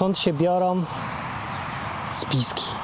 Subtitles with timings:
[0.00, 0.84] skąd się biorą
[2.12, 2.79] spiski.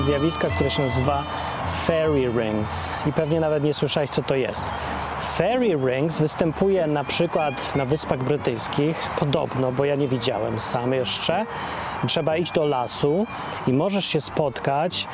[0.00, 1.22] Zjawiska, które się nazywa
[1.70, 4.64] fairy rings i pewnie nawet nie słyszałeś, co to jest.
[5.20, 11.46] Fairy rings występuje na przykład na Wyspach Brytyjskich, podobno, bo ja nie widziałem sam jeszcze.
[12.06, 13.26] Trzeba iść do lasu
[13.66, 15.08] i możesz się spotkać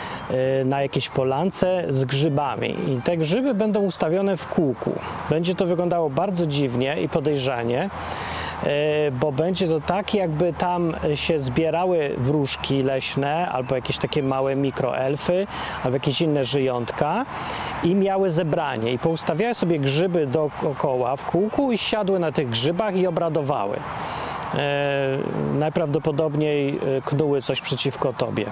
[0.60, 2.76] y, na jakiejś polance z grzybami.
[2.88, 4.92] I te grzyby będą ustawione w kółku.
[5.30, 7.90] Będzie to wyglądało bardzo dziwnie i podejrzanie.
[8.64, 14.56] E, bo będzie to tak, jakby tam się zbierały wróżki leśne, albo jakieś takie małe
[14.56, 15.46] mikroelfy,
[15.84, 17.26] albo jakieś inne żyjątka
[17.84, 22.96] i miały zebranie i poustawiały sobie grzyby dookoła w kółku i siadły na tych grzybach
[22.96, 23.76] i obradowały.
[24.54, 25.18] E,
[25.54, 28.46] najprawdopodobniej e, knuły coś przeciwko tobie.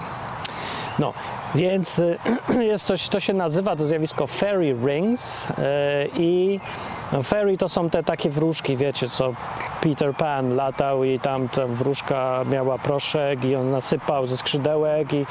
[0.99, 1.13] No,
[1.55, 2.01] więc
[2.71, 5.47] jest coś, to się nazywa to zjawisko fairy rings
[6.13, 6.59] i
[7.23, 9.33] fairy to są te takie wróżki, wiecie, co
[9.81, 15.25] Peter Pan latał i tam ta wróżka miała proszek i on nasypał ze skrzydełek i,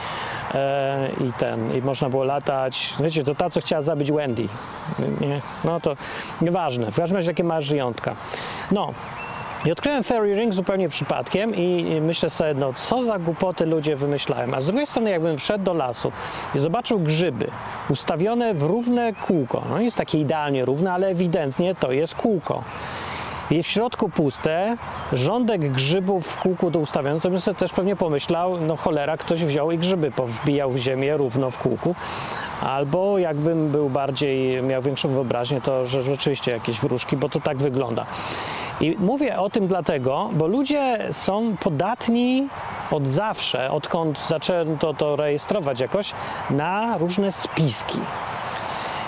[0.54, 2.94] e, i ten, i można było latać.
[3.00, 4.48] Wiecie, to ta, co chciała zabić Wendy.
[5.20, 5.40] Nie?
[5.64, 5.96] No to
[6.42, 8.14] nieważne, w każdym razie jakie ma żyjątka.
[8.72, 8.92] No,
[9.64, 14.54] i odkryłem Fairy Ring zupełnie przypadkiem i myślę sobie, no co za głupoty ludzie wymyślają.
[14.54, 16.12] A z drugiej strony, jakbym wszedł do lasu
[16.54, 17.50] i zobaczył grzyby
[17.90, 22.64] ustawione w równe kółko, no jest takie idealnie równe, ale ewidentnie to jest kółko.
[23.50, 24.76] I w środku puste,
[25.12, 29.44] rządek grzybów w kółku do ustawione, to bym sobie też pewnie pomyślał, no cholera, ktoś
[29.44, 31.94] wziął i grzyby powbijał w ziemię równo w kółku.
[32.62, 37.56] Albo jakbym był bardziej, miał większą wyobraźnię, to że rzeczywiście jakieś wróżki, bo to tak
[37.56, 38.06] wygląda.
[38.80, 42.48] I mówię o tym dlatego, bo ludzie są podatni
[42.90, 46.12] od zawsze, odkąd zaczęto to rejestrować jakoś,
[46.50, 47.98] na różne spiski.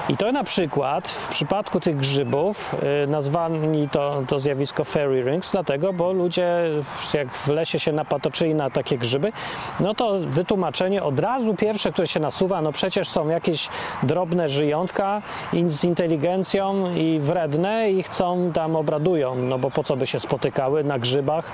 [0.08, 2.74] I to na przykład w przypadku tych grzybów
[3.04, 6.70] y, nazwani to, to zjawisko fairy rings, dlatego, bo ludzie
[7.14, 9.32] jak w lesie się napatoczyli na takie grzyby,
[9.80, 13.68] no to wytłumaczenie od razu pierwsze, które się nasuwa, no przecież są jakieś
[14.02, 15.22] drobne żyjątka
[15.66, 20.84] z inteligencją i wredne i chcą tam obradują, no bo po co by się spotykały
[20.84, 21.52] na grzybach,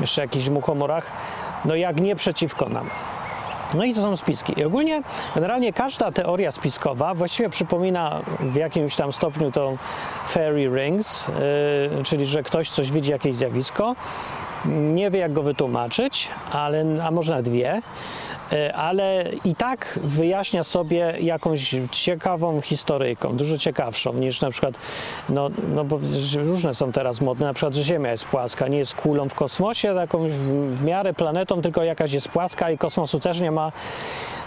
[0.00, 1.12] jeszcze jakichś muchomorach,
[1.64, 2.90] no jak nie przeciwko nam.
[3.74, 4.60] No i to są spiski.
[4.60, 5.02] I ogólnie,
[5.34, 9.76] generalnie każda teoria spiskowa właściwie przypomina w jakimś tam stopniu tą
[10.26, 13.96] fairy rings, yy, czyli że ktoś coś widzi, jakieś zjawisko,
[14.64, 17.82] nie wie jak go wytłumaczyć, ale, a może nawet wie,
[18.74, 24.78] ale i tak wyjaśnia sobie jakąś ciekawą historyjką, dużo ciekawszą niż na przykład,
[25.28, 25.98] no, no bo
[26.44, 29.88] różne są teraz modne, na przykład, że Ziemia jest płaska, nie jest kulą w kosmosie,
[29.88, 33.72] jakąś w, w miarę planetą, tylko jakaś jest płaska i kosmosu też nie ma.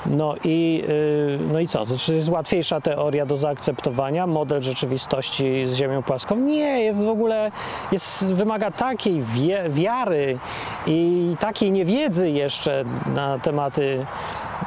[0.05, 1.85] No i, yy, no i co?
[1.85, 6.35] To czy jest łatwiejsza teoria do zaakceptowania, model rzeczywistości z Ziemią płaską?
[6.35, 7.51] Nie, jest w ogóle,
[7.91, 9.23] jest, wymaga takiej
[9.69, 10.39] wiary
[10.87, 12.83] i takiej niewiedzy jeszcze
[13.15, 14.05] na tematy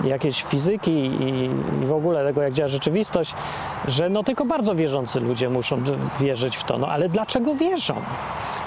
[0.04, 1.50] jakiejś fizyki i,
[1.82, 3.34] i w ogóle tego, jak działa rzeczywistość,
[3.88, 5.82] że no tylko bardzo wierzący ludzie muszą
[6.20, 6.78] wierzyć w to.
[6.78, 7.94] No ale dlaczego wierzą?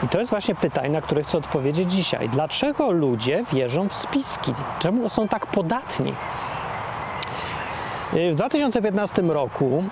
[0.04, 2.30] I to jest właśnie pytanie, na które chcę odpowiedzieć dzisiaj.
[2.30, 4.54] Dlaczego ludzie wierzą w spiski?
[4.80, 6.14] Czemu są tak podatni?
[8.14, 9.84] W 2015 roku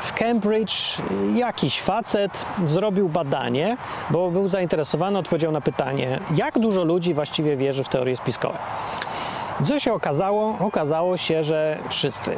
[0.00, 0.98] w Cambridge
[1.34, 3.76] jakiś facet zrobił badanie,
[4.10, 8.58] bo był zainteresowany, odpowiedział na pytanie, jak dużo ludzi właściwie wierzy w teorie spiskowe.
[9.64, 10.56] Co się okazało?
[10.60, 12.30] Okazało się, że wszyscy.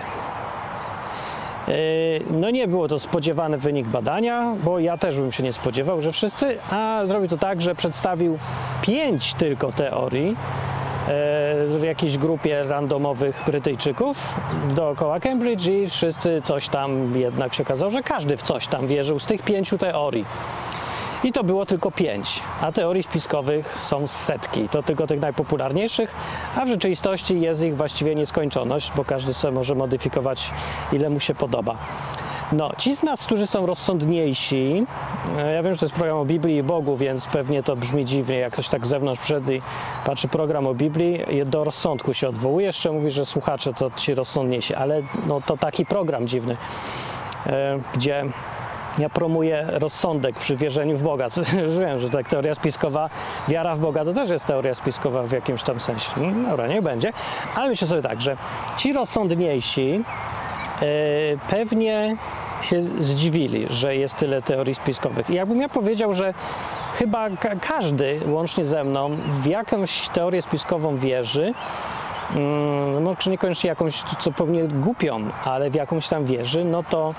[1.68, 1.74] Yy,
[2.30, 6.12] No nie było to spodziewany wynik badania, bo ja też bym się nie spodziewał, że
[6.12, 8.38] wszyscy, a zrobił to tak, że przedstawił
[8.82, 10.36] pięć tylko teorii
[11.66, 14.34] w jakiejś grupie randomowych Brytyjczyków
[14.75, 19.19] dookoła Cambridge i wszyscy coś tam jednak się okazało, że każdy w coś tam wierzył
[19.19, 20.25] z tych pięciu teorii.
[21.25, 24.69] I to było tylko pięć, a teorii spiskowych są setki.
[24.69, 26.14] To tylko tych najpopularniejszych,
[26.56, 30.50] a w rzeczywistości jest ich właściwie nieskończoność, bo każdy sobie może modyfikować
[30.93, 31.76] ile mu się podoba.
[32.52, 34.87] No, ci z nas, którzy są rozsądniejsi,
[35.37, 38.05] e, ja wiem, że to jest program o Biblii i Bogu, więc pewnie to brzmi
[38.05, 39.62] dziwnie, jak ktoś tak z zewnątrz przyszedł i
[40.05, 44.75] patrzy program o Biblii, do rozsądku się odwołuje, jeszcze mówi, że słuchacze to ci rozsądniejsi,
[44.75, 46.56] ale no, to taki program dziwny,
[47.46, 48.25] e, gdzie
[48.99, 51.26] ja promuję rozsądek przy wierzeniu w Boga.
[51.81, 53.11] Wiem, że tak teoria spiskowa,
[53.49, 56.11] wiara w Boga to też jest teoria spiskowa w jakimś tam sensie.
[56.17, 57.12] No, dobra, niech będzie.
[57.56, 58.37] Ale myślę sobie tak, że
[58.76, 60.05] ci rozsądniejsi
[61.49, 62.17] pewnie
[62.62, 65.31] się zdziwili, że jest tyle teorii spiskowych.
[65.31, 66.35] I jakbym ja powiedział, że
[66.94, 71.55] chyba ka każdy, łącznie ze mną, w jakąś teorię spiskową wierzy,
[72.35, 77.15] mm, może niekoniecznie jakąś, co pewnie głupią, ale w jakąś tam wierzy, no to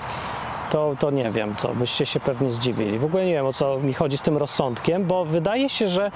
[0.70, 2.98] to, to nie wiem, co byście się pewnie zdziwili.
[2.98, 6.10] W ogóle nie wiem, o co mi chodzi z tym rozsądkiem, bo wydaje się, że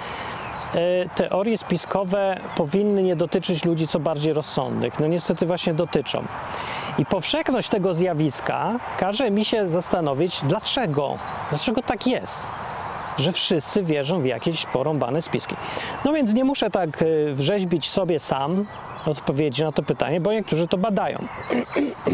[0.74, 5.00] e, teorie spiskowe powinny nie dotyczyć ludzi co bardziej rozsądnych.
[5.00, 6.24] No niestety właśnie dotyczą.
[6.98, 11.18] I powszechność tego zjawiska każe mi się zastanowić, dlaczego?
[11.50, 12.48] Dlaczego tak jest?
[13.18, 15.56] że wszyscy wierzą w jakieś porąbane spiski.
[16.04, 18.66] No więc nie muszę tak e, wrzeźbić sobie sam
[19.06, 21.18] odpowiedzi na to pytanie, bo niektórzy to badają.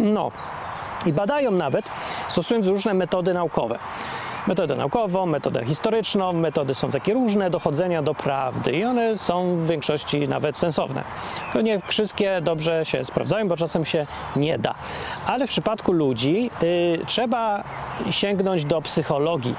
[0.02, 0.31] No,
[1.06, 1.84] i badają nawet,
[2.28, 3.78] stosując różne metody naukowe.
[4.46, 9.66] Metodę naukową, metodę historyczną, metody są takie różne, dochodzenia do prawdy i one są w
[9.66, 11.04] większości nawet sensowne.
[11.52, 14.06] To nie wszystkie dobrze się sprawdzają, bo czasem się
[14.37, 14.75] nie da.
[15.26, 17.64] Ale w przypadku ludzi y, trzeba
[18.10, 19.54] sięgnąć do psychologii,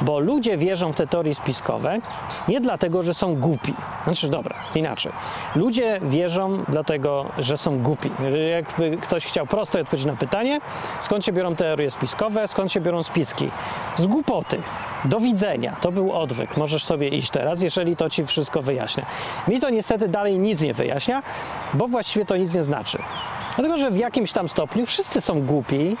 [0.00, 1.98] bo ludzie wierzą w te teorie spiskowe
[2.48, 3.74] nie dlatego, że są głupi.
[4.04, 5.12] Znaczy, dobra, inaczej.
[5.54, 8.10] Ludzie wierzą dlatego, że są głupi.
[8.50, 10.60] Jakby ktoś chciał prosto odpowiedzieć na pytanie,
[11.00, 13.50] skąd się biorą teorie spiskowe, skąd się biorą spiski?
[13.96, 14.62] Z głupoty.
[15.04, 15.76] Do widzenia.
[15.80, 16.56] To był odwyk.
[16.56, 19.06] Możesz sobie iść teraz, jeżeli to ci wszystko wyjaśnia.
[19.48, 21.22] Mi to niestety dalej nic nie wyjaśnia,
[21.74, 22.98] bo właściwie to nic nie znaczy.
[23.56, 25.96] Dlatego, że w jakimś tam stopniu wszyscy są głupi,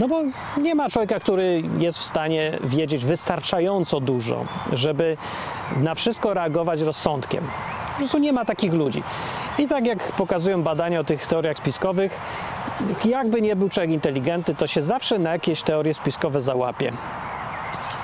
[0.00, 0.22] no bo
[0.60, 5.16] nie ma człowieka, który jest w stanie wiedzieć wystarczająco dużo, żeby
[5.76, 7.44] na wszystko reagować rozsądkiem.
[7.86, 9.02] Po prostu nie ma takich ludzi.
[9.58, 12.20] I tak jak pokazują badania o tych teoriach spiskowych,
[13.04, 16.92] jakby nie był człowiek inteligentny, to się zawsze na jakieś teorie spiskowe załapie.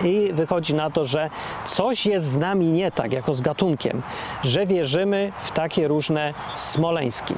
[0.02, 1.30] I wychodzi na to, że
[1.64, 4.02] coś jest z nami nie tak, jako z gatunkiem,
[4.42, 7.34] że wierzymy w takie różne smoleński.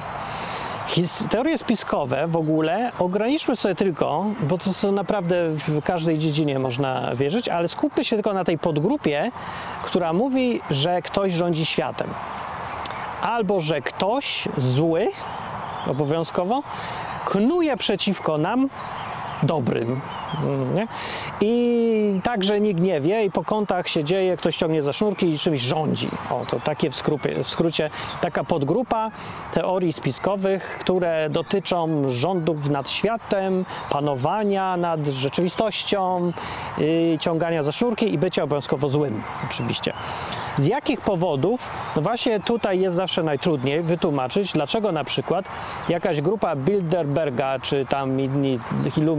[1.29, 7.15] Teorie spiskowe w ogóle ograniczmy sobie tylko, bo to są naprawdę w każdej dziedzinie można
[7.15, 9.31] wierzyć, ale skupmy się tylko na tej podgrupie,
[9.83, 12.07] która mówi, że ktoś rządzi światem.
[13.21, 15.07] Albo że ktoś zły,
[15.87, 16.63] obowiązkowo,
[17.25, 18.69] knuje przeciwko nam
[19.43, 20.01] dobrym.
[20.75, 20.87] Nie?
[21.41, 25.39] I także nikt nie wie i po kątach się dzieje, ktoś ciągnie za sznurki i
[25.39, 26.09] czymś rządzi.
[26.29, 27.03] O, to takie w,
[27.43, 27.89] w skrócie
[28.21, 29.11] taka podgrupa
[29.51, 36.31] teorii spiskowych, które dotyczą rządów nad światem, panowania nad rzeczywistością,
[36.77, 39.93] yy, ciągania za sznurki i bycia obowiązkowo złym, oczywiście.
[40.57, 41.69] Z jakich powodów?
[41.95, 45.49] No właśnie tutaj jest zawsze najtrudniej wytłumaczyć, dlaczego na przykład
[45.89, 48.59] jakaś grupa Bilderberga, czy tam inni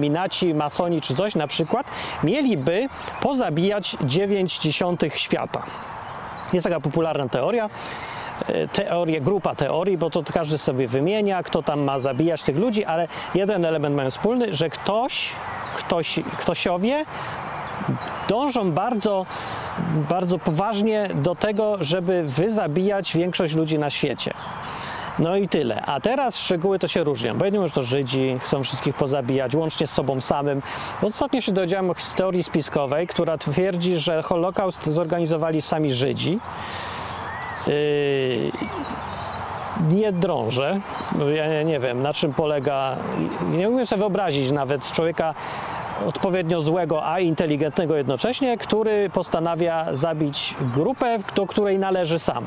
[0.08, 1.90] iluminaci, masoni, czy coś na przykład,
[2.25, 2.88] mieliby
[3.20, 5.62] pozabijać 9 dziesiątych świata.
[6.52, 7.70] Jest taka popularna teoria,
[8.46, 12.84] e, teorie, grupa teorii, bo to każdy sobie wymienia, kto tam ma zabijać tych ludzi,
[12.84, 15.32] ale jeden element mają wspólny, że ktoś,
[15.75, 17.05] ktoś ktośowie
[18.28, 19.26] dążą bardzo
[20.08, 24.34] bardzo poważnie do tego, żeby wyzabijać większość ludzi na świecie.
[25.19, 25.81] No i tyle.
[25.87, 29.87] A teraz szczegóły to się różnią, bo jedni że to Żydzi, chcą wszystkich pozabijać, łącznie
[29.87, 30.62] z sobą samym.
[31.03, 36.38] Ostatnio się dowiedziałem o historii spiskowej, która twierdzi, że Holokaust zorganizowali sami Żydzi.
[37.67, 37.73] Yy,
[39.91, 40.81] nie drążę.
[41.35, 42.97] Ja nie wiem, na czym polega.
[43.50, 45.34] Nie umiem sobie wyobrazić nawet człowieka
[46.06, 52.46] odpowiednio złego, a inteligentnego jednocześnie, który postanawia zabić grupę, do której należy sam.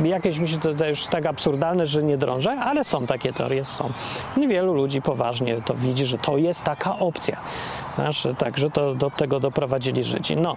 [0.00, 3.90] Jakieś mi się to już tak absurdalne, że nie drążę, ale są takie teorie, są.
[4.36, 7.36] Niewielu ludzi poważnie to widzi, że to jest taka opcja.
[7.94, 10.36] Znaczy, tak, że to do tego doprowadzili Żydzi.
[10.36, 10.56] No,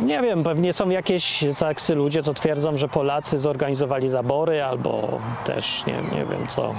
[0.00, 5.86] nie wiem, pewnie są jakieś tacy ludzie, co twierdzą, że Polacy zorganizowali zabory, albo też
[5.86, 6.74] nie, nie wiem co.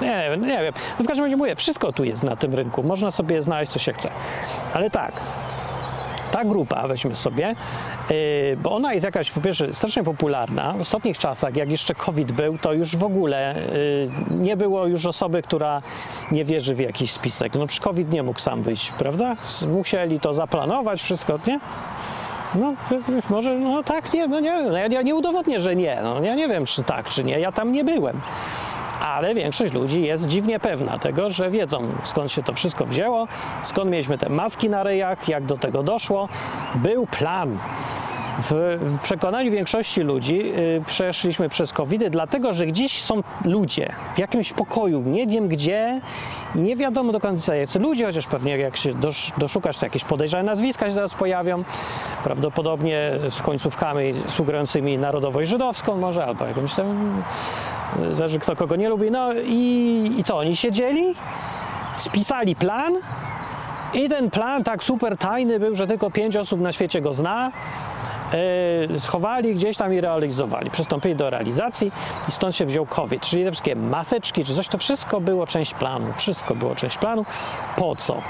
[0.00, 0.74] Nie, nie wiem.
[0.98, 2.82] No w każdym razie mówię, wszystko tu jest na tym rynku.
[2.82, 4.10] Można sobie znaleźć, co się chce.
[4.74, 5.12] Ale tak,
[6.36, 7.54] ta grupa, weźmy sobie,
[8.10, 8.16] yy,
[8.62, 10.72] bo ona jest jakaś, po pierwsze, strasznie popularna.
[10.72, 13.54] W ostatnich czasach, jak jeszcze COVID był, to już w ogóle
[14.30, 15.82] yy, nie było już osoby, która
[16.32, 17.54] nie wierzy w jakiś spisek.
[17.54, 19.36] No przy COVID nie mógł sam wyjść, prawda?
[19.68, 21.60] Musieli to zaplanować, wszystko, nie?
[22.54, 22.74] No,
[23.30, 26.00] może, no tak, nie, no nie, no ja, ja nie udowodnię, że nie.
[26.02, 27.40] No, ja nie wiem, czy tak, czy nie.
[27.40, 28.20] Ja tam nie byłem
[29.06, 33.28] ale większość ludzi jest dziwnie pewna tego, że wiedzą skąd się to wszystko wzięło,
[33.62, 36.28] skąd mieliśmy te maski na ryjach, jak do tego doszło.
[36.74, 37.58] Był plan.
[38.42, 44.52] W przekonaniu większości ludzi y, przeszliśmy przez COVID, dlatego że gdzieś są ludzie w jakimś
[44.52, 46.00] pokoju, nie wiem gdzie,
[46.54, 50.42] nie wiadomo do końca jacy ludzie, chociaż pewnie jak się dosz, doszukasz, to jakieś podejrzane
[50.42, 51.64] nazwiska się zaraz pojawią,
[52.24, 57.22] prawdopodobnie z końcówkami sugerującymi narodowość żydowską może, albo jakąś tam,
[58.10, 59.10] y, zależy kto kogo nie lubi.
[59.10, 61.14] No i, i co, oni siedzieli,
[61.96, 62.92] spisali plan,
[63.94, 67.52] i ten plan tak super tajny był, że tylko pięć osób na świecie go zna.
[68.90, 70.70] Yy, schowali gdzieś tam i realizowali.
[70.70, 71.92] Przystąpili do realizacji
[72.28, 73.22] i stąd się wziął COVID.
[73.22, 76.12] Czyli te wszystkie maseczki czy coś, to wszystko było część planu.
[76.16, 77.24] Wszystko było część planu.
[77.76, 78.22] Po co?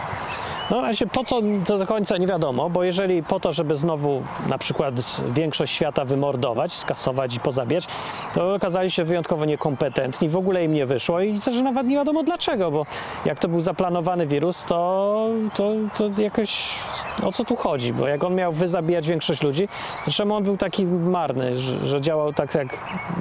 [0.70, 4.23] No właśnie po co to do końca nie wiadomo, bo jeżeli po to, żeby znowu
[4.49, 4.94] na przykład
[5.28, 7.87] większość świata wymordować, skasować i pozabierać,
[8.35, 12.23] to okazali się wyjątkowo niekompetentni, w ogóle im nie wyszło i też nawet nie wiadomo
[12.23, 12.87] dlaczego, bo
[13.25, 16.78] jak to był zaplanowany wirus, to, to, to jakoś
[17.23, 19.68] o co tu chodzi, bo jak on miał wyzabijać większość ludzi,
[20.04, 22.68] to czemu on był taki marny, że, że działał tak jak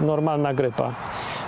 [0.02, 0.94] normalna grypa,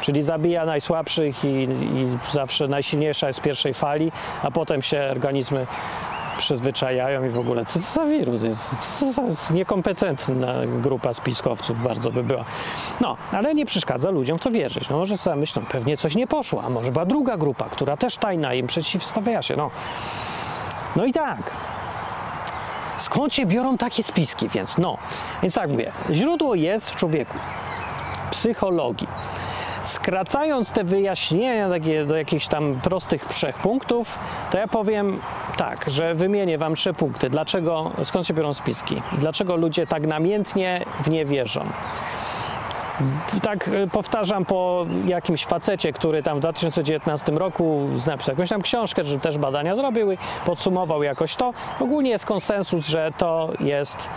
[0.01, 4.11] czyli zabija najsłabszych i, i zawsze najsilniejsza jest w pierwszej fali,
[4.43, 5.67] a potem się organizmy
[6.37, 8.99] przyzwyczajają i w ogóle co to za wirus jest?
[8.99, 12.45] Co to za niekompetentna grupa spiskowców bardzo by była.
[13.01, 14.89] No, ale nie przeszkadza ludziom to wierzyć.
[14.89, 18.17] No może sobie myślą, pewnie coś nie poszło, a może była druga grupa, która też
[18.17, 19.55] tajna im przeciwstawia się.
[19.55, 19.71] No,
[20.95, 21.51] no i tak.
[22.97, 24.49] Skąd się biorą takie spiski?
[24.49, 24.97] Więc no,
[25.41, 27.37] więc tak mówię, źródło jest w człowieku,
[28.31, 29.07] psychologii.
[29.87, 34.19] Skracając te wyjaśnienia takie do jakichś tam prostych trzech punktów,
[34.51, 35.21] to ja powiem
[35.57, 37.29] tak, że wymienię Wam trzy punkty.
[37.29, 39.01] Dlaczego, skąd się biorą spiski?
[39.17, 41.65] Dlaczego ludzie tak namiętnie w nie wierzą?
[43.41, 49.03] tak y, powtarzam po jakimś facecie, który tam w 2019 roku napisał jakąś tam książkę,
[49.03, 51.53] że też badania zrobiły, podsumował jakoś to.
[51.79, 54.09] Ogólnie jest konsensus, że to jest,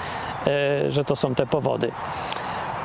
[0.86, 1.92] y, że to są te powody.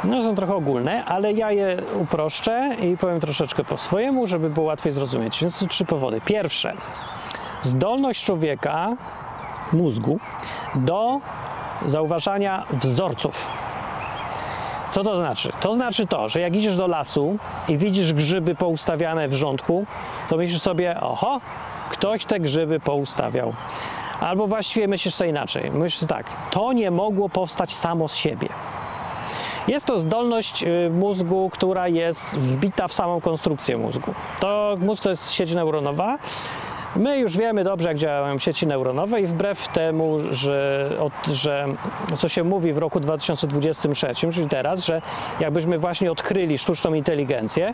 [0.06, 4.66] No, są trochę ogólne, ale ja je uproszczę i powiem troszeczkę po swojemu, żeby było
[4.66, 5.42] łatwiej zrozumieć.
[5.42, 6.22] Więc są trzy powody.
[6.22, 6.74] Pierwsze,
[7.62, 8.96] zdolność człowieka,
[9.74, 10.20] mózgu,
[10.76, 11.20] do
[11.86, 13.52] zauważania wzorców.
[14.90, 15.50] Co to znaczy?
[15.60, 19.86] To znaczy to, że jak idziesz do lasu i widzisz grzyby poustawiane w rządku,
[20.30, 21.42] to myślisz sobie, oho,
[21.90, 23.54] ktoś te grzyby poustawiał.
[24.20, 25.72] Albo właściwie myślisz sobie inaczej.
[25.72, 28.50] Myślisz tak, to nie mogło powstać samo z siebie.
[29.68, 34.14] Jest to zdolność y, mózgu, która jest wbita w samą konstrukcję mózgu.
[34.40, 36.18] To mózg to jest sieć neuronowa.
[36.96, 40.90] My już wiemy dobrze, jak działają sieci neuronowe i wbrew temu, że,
[41.32, 41.66] że
[42.18, 45.02] co się mówi w roku 2023, czyli teraz, że
[45.40, 47.74] jakbyśmy właśnie odkryli sztuczną inteligencję,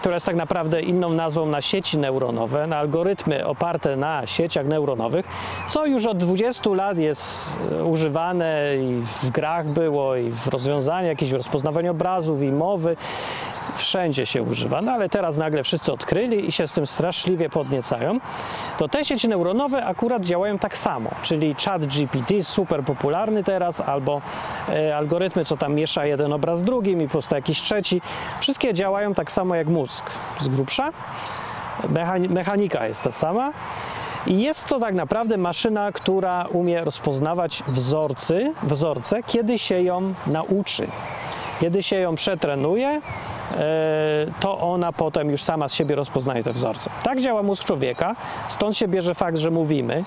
[0.00, 5.26] która jest tak naprawdę inną nazwą na sieci neuronowe, na algorytmy oparte na sieciach neuronowych,
[5.68, 11.08] co już od 20 lat jest e, używane i w grach było, i w rozwiązaniach
[11.08, 12.96] jakichś, w rozpoznawaniu obrazów i mowy
[13.74, 18.20] wszędzie się używa, no ale teraz nagle wszyscy odkryli i się z tym straszliwie podniecają,
[18.78, 24.22] to te sieci neuronowe akurat działają tak samo, czyli chat GPT super popularny teraz, albo
[24.68, 28.02] e, algorytmy, co tam miesza jeden obraz z drugim i powstaje jakiś trzeci,
[28.40, 30.10] wszystkie działają tak samo jak mózg.
[30.40, 30.92] Z grubsza,
[32.28, 33.52] mechanika jest ta sama,
[34.26, 40.88] i jest to tak naprawdę maszyna, która umie rozpoznawać wzorcy, wzorce, kiedy się ją nauczy.
[41.60, 43.00] Kiedy się ją przetrenuje, e,
[44.40, 46.90] to ona potem już sama z siebie rozpoznaje te wzorce.
[47.02, 48.16] Tak działa mózg człowieka,
[48.48, 50.04] stąd się bierze fakt, że mówimy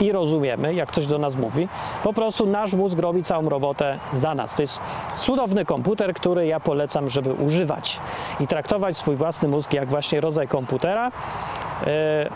[0.00, 1.68] i rozumiemy, jak ktoś do nas mówi.
[2.02, 4.54] Po prostu nasz mózg robi całą robotę za nas.
[4.54, 4.80] To jest
[5.14, 8.00] cudowny komputer, który ja polecam, żeby używać
[8.40, 11.10] i traktować swój własny mózg jak właśnie rodzaj komputera
[11.86, 12.30] e,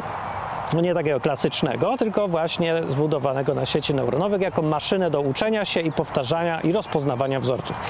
[0.73, 5.81] no nie takiego klasycznego, tylko właśnie zbudowanego na sieci neuronowych jako maszynę do uczenia się
[5.81, 7.81] i powtarzania i rozpoznawania wzorców.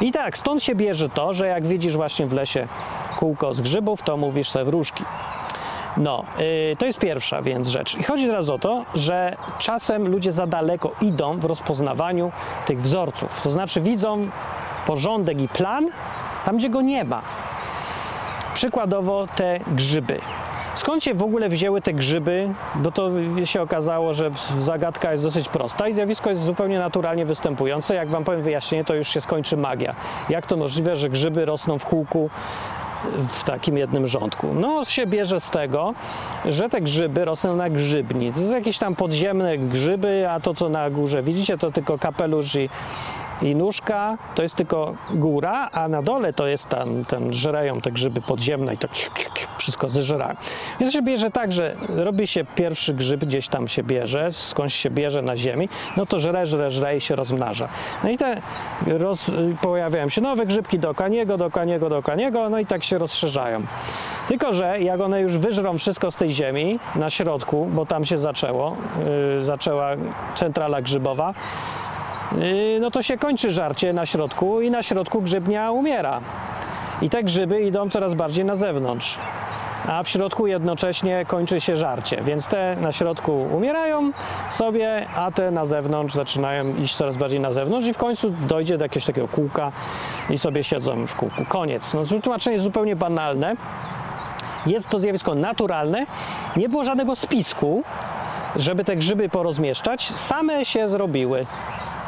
[0.00, 2.68] I tak, stąd się bierze to, że jak widzisz właśnie w lesie
[3.16, 5.04] kółko z grzybów, to mówisz sobie wróżki.
[5.96, 7.94] No, yy, to jest pierwsza więc rzecz.
[7.94, 12.32] I chodzi teraz o to, że czasem ludzie za daleko idą w rozpoznawaniu
[12.66, 13.42] tych wzorców.
[13.42, 14.28] To znaczy widzą
[14.86, 15.86] porządek i plan
[16.44, 17.22] tam, gdzie go nie ma.
[18.54, 20.20] Przykładowo te grzyby.
[20.74, 22.54] Skąd się w ogóle wzięły te grzyby?
[22.74, 23.10] Bo to
[23.44, 27.94] się okazało, że zagadka jest dosyć prosta i zjawisko jest zupełnie naturalnie występujące.
[27.94, 29.94] Jak Wam powiem wyjaśnienie, to już się skończy magia.
[30.28, 32.30] Jak to możliwe, że grzyby rosną w kółku
[33.28, 34.54] w takim jednym rządku?
[34.54, 35.94] No, się bierze z tego,
[36.44, 38.32] że te grzyby rosną na grzybni.
[38.32, 42.54] To są jakieś tam podziemne grzyby, a to, co na górze widzicie, to tylko kapelusz
[42.54, 42.68] i,
[43.42, 47.90] i nóżka, to jest tylko góra, a na dole to jest tam, ten żereją te
[47.90, 48.90] grzyby podziemne i tak
[49.58, 50.36] wszystko zeżerają.
[50.80, 54.90] Więc się bierze tak, że robi się pierwszy grzyb, gdzieś tam się bierze, skądś się
[54.90, 57.68] bierze na ziemi, no to żre, żre, żre i się rozmnaża.
[58.04, 58.42] No i te
[58.86, 59.30] roz,
[59.60, 63.62] pojawiają się nowe grzybki do kaniego, do kaniego, do kaniego, no i tak się rozszerzają.
[64.28, 68.18] Tylko, że jak one już wyżrą wszystko z tej ziemi na środku, bo tam się
[68.18, 68.76] zaczęło,
[69.36, 69.90] yy, zaczęła
[70.34, 71.34] centrala grzybowa,
[72.32, 76.20] yy, no to się kończy żarcie na środku i na środku grzybnia umiera.
[77.02, 79.18] I te grzyby idą coraz bardziej na zewnątrz.
[79.88, 84.12] A w środku jednocześnie kończy się żarcie, więc te na środku umierają
[84.50, 88.78] sobie, a te na zewnątrz zaczynają iść coraz bardziej na zewnątrz i w końcu dojdzie
[88.78, 89.72] do jakiegoś takiego kółka
[90.30, 91.44] i sobie siedzą w kółku.
[91.48, 91.94] Koniec.
[91.94, 93.54] No, tłumaczenie jest zupełnie banalne.
[94.66, 96.06] Jest to zjawisko naturalne.
[96.56, 97.82] Nie było żadnego spisku,
[98.56, 100.12] żeby te grzyby porozmieszczać.
[100.14, 101.46] Same się zrobiły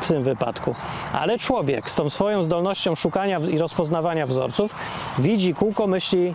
[0.01, 0.75] w tym wypadku.
[1.13, 4.75] Ale człowiek z tą swoją zdolnością szukania i rozpoznawania wzorców
[5.19, 6.35] widzi kółko, myśli,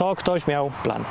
[0.00, 1.04] to ktoś miał plan.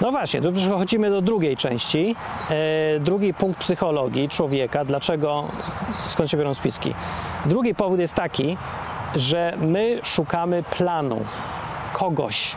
[0.00, 2.16] No właśnie, tu przechodzimy do drugiej części.
[2.50, 4.84] E, drugi punkt psychologii człowieka.
[4.84, 5.48] Dlaczego,
[6.06, 6.94] skąd się biorą spiski?
[7.46, 8.56] Drugi powód jest taki,
[9.14, 11.24] że my szukamy planu
[11.92, 12.56] kogoś.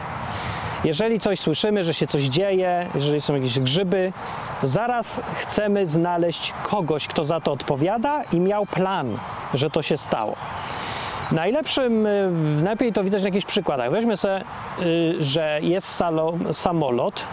[0.83, 4.13] Jeżeli coś słyszymy, że się coś dzieje, jeżeli są jakieś grzyby,
[4.61, 9.17] to zaraz chcemy znaleźć kogoś, kto za to odpowiada i miał plan,
[9.53, 10.35] że to się stało.
[11.31, 13.91] Najlepszym, y, najlepiej to widać na jakichś przykładach.
[13.91, 14.43] Weźmy sobie,
[14.81, 17.23] y, że jest salo, samolot,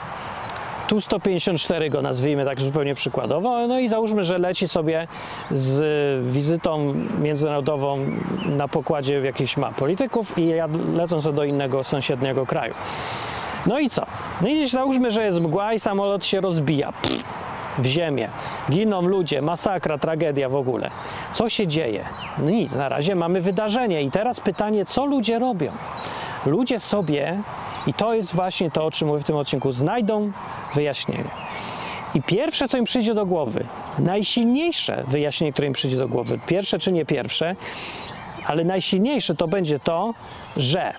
[0.88, 5.06] tu 154 go nazwijmy tak zupełnie przykładowo, no i załóżmy, że leci sobie
[5.50, 7.98] z wizytą międzynarodową
[8.46, 10.52] na pokładzie jakichś ma polityków i
[10.94, 12.74] lecą sobie do innego sąsiedniego kraju.
[13.66, 14.06] No i co?
[14.40, 16.92] No i załóżmy, że jest mgła i samolot się rozbija.
[16.92, 17.24] Pff,
[17.78, 18.28] w ziemię.
[18.70, 20.90] Giną ludzie, masakra, tragedia w ogóle.
[21.32, 22.04] Co się dzieje?
[22.38, 24.02] No nic, na razie mamy wydarzenie.
[24.02, 25.72] I teraz pytanie, co ludzie robią?
[26.46, 27.42] Ludzie sobie,
[27.86, 30.32] i to jest właśnie to, o czym mówię w tym odcinku, znajdą
[30.74, 31.30] wyjaśnienie.
[32.14, 33.64] I pierwsze, co im przyjdzie do głowy,
[33.98, 37.56] najsilniejsze wyjaśnienie, które im przyjdzie do głowy, pierwsze czy nie pierwsze,
[38.46, 40.14] ale najsilniejsze to będzie to,
[40.56, 40.94] że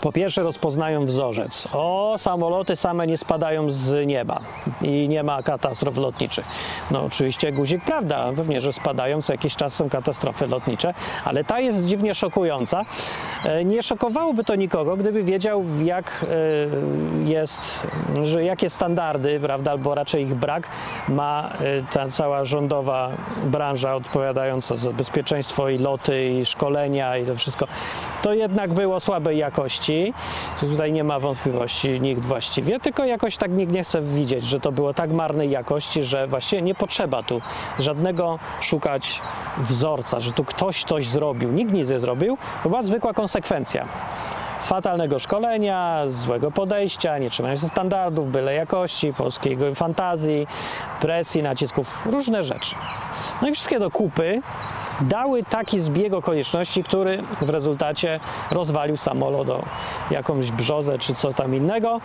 [0.00, 1.68] po pierwsze rozpoznają wzorzec.
[1.72, 4.40] O, samoloty same nie spadają z nieba
[4.82, 6.46] i nie ma katastrof lotniczych.
[6.90, 11.60] No oczywiście guzik prawda, pewnie, że spadają, co jakiś czas są katastrofy lotnicze, ale ta
[11.60, 12.84] jest dziwnie szokująca.
[13.44, 16.26] E, nie szokowałoby to nikogo, gdyby wiedział jak
[17.22, 17.86] e, jest,
[18.22, 20.68] że jakie standardy, prawda, albo raczej ich brak
[21.08, 23.10] ma e, ta cała rządowa
[23.44, 27.66] branża odpowiadająca za bezpieczeństwo i loty i szkolenia i to wszystko.
[28.22, 29.75] To jednak było słabej jakości
[30.60, 34.72] tutaj nie ma wątpliwości nikt właściwie, tylko jakoś tak nikt nie chce widzieć, że to
[34.72, 37.40] było tak marnej jakości, że właściwie nie potrzeba tu
[37.78, 39.20] żadnego szukać
[39.58, 43.88] wzorca, że tu ktoś coś zrobił, nikt nic nie zrobił, to była zwykła konsekwencja.
[44.60, 50.46] Fatalnego szkolenia, złego podejścia, nie trzymania się standardów, byle jakości, polskiej fantazji,
[51.00, 52.74] presji, nacisków, różne rzeczy.
[53.42, 54.42] No i wszystkie do kupy
[55.00, 59.64] dały taki zbieg okoliczności, który w rezultacie rozwalił samolot o
[60.10, 62.00] jakąś brzozę czy co tam innego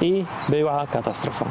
[0.00, 1.44] i była katastrofa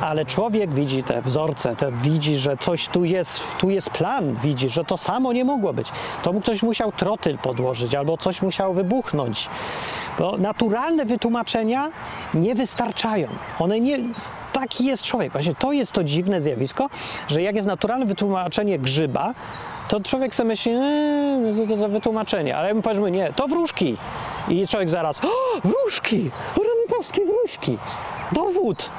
[0.00, 4.68] ale człowiek widzi te wzorce, te, widzi, że coś tu jest, tu jest plan, widzi,
[4.68, 5.88] że to samo nie mogło być.
[6.22, 9.48] To mu ktoś musiał trotyl podłożyć albo coś musiało wybuchnąć.
[10.18, 11.88] Bo naturalne wytłumaczenia
[12.34, 13.28] nie wystarczają.
[13.58, 13.98] One nie,
[14.52, 15.32] taki jest człowiek.
[15.32, 16.90] Właśnie to jest to dziwne zjawisko,
[17.28, 19.34] że jak jest naturalne wytłumaczenie grzyba,
[19.90, 23.96] to człowiek sobie myśli, eee, to, to za wytłumaczenie, ale my powiedzmy, nie, to wróżki.
[24.48, 26.30] I człowiek zaraz, o, wróżki,
[26.88, 27.78] rynowskie wróżki,
[28.32, 28.90] dowód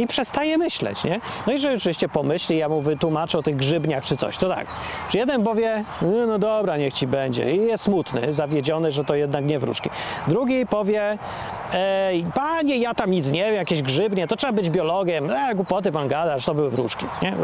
[0.00, 1.20] i przestaje myśleć, nie?
[1.46, 4.66] No i że oczywiście pomyśli, ja mu wytłumaczę o tych grzybniach czy coś, to tak,
[5.10, 9.14] że jeden powie, no, no dobra, niech ci będzie i jest smutny, zawiedziony, że to
[9.14, 9.90] jednak nie wróżki.
[10.28, 11.18] Drugi powie,
[11.72, 15.92] ej, panie, ja tam nic nie wiem, jakieś grzybnie, to trzeba być biologiem, e, głupoty
[15.92, 17.34] pan gada, że to były wróżki, nie?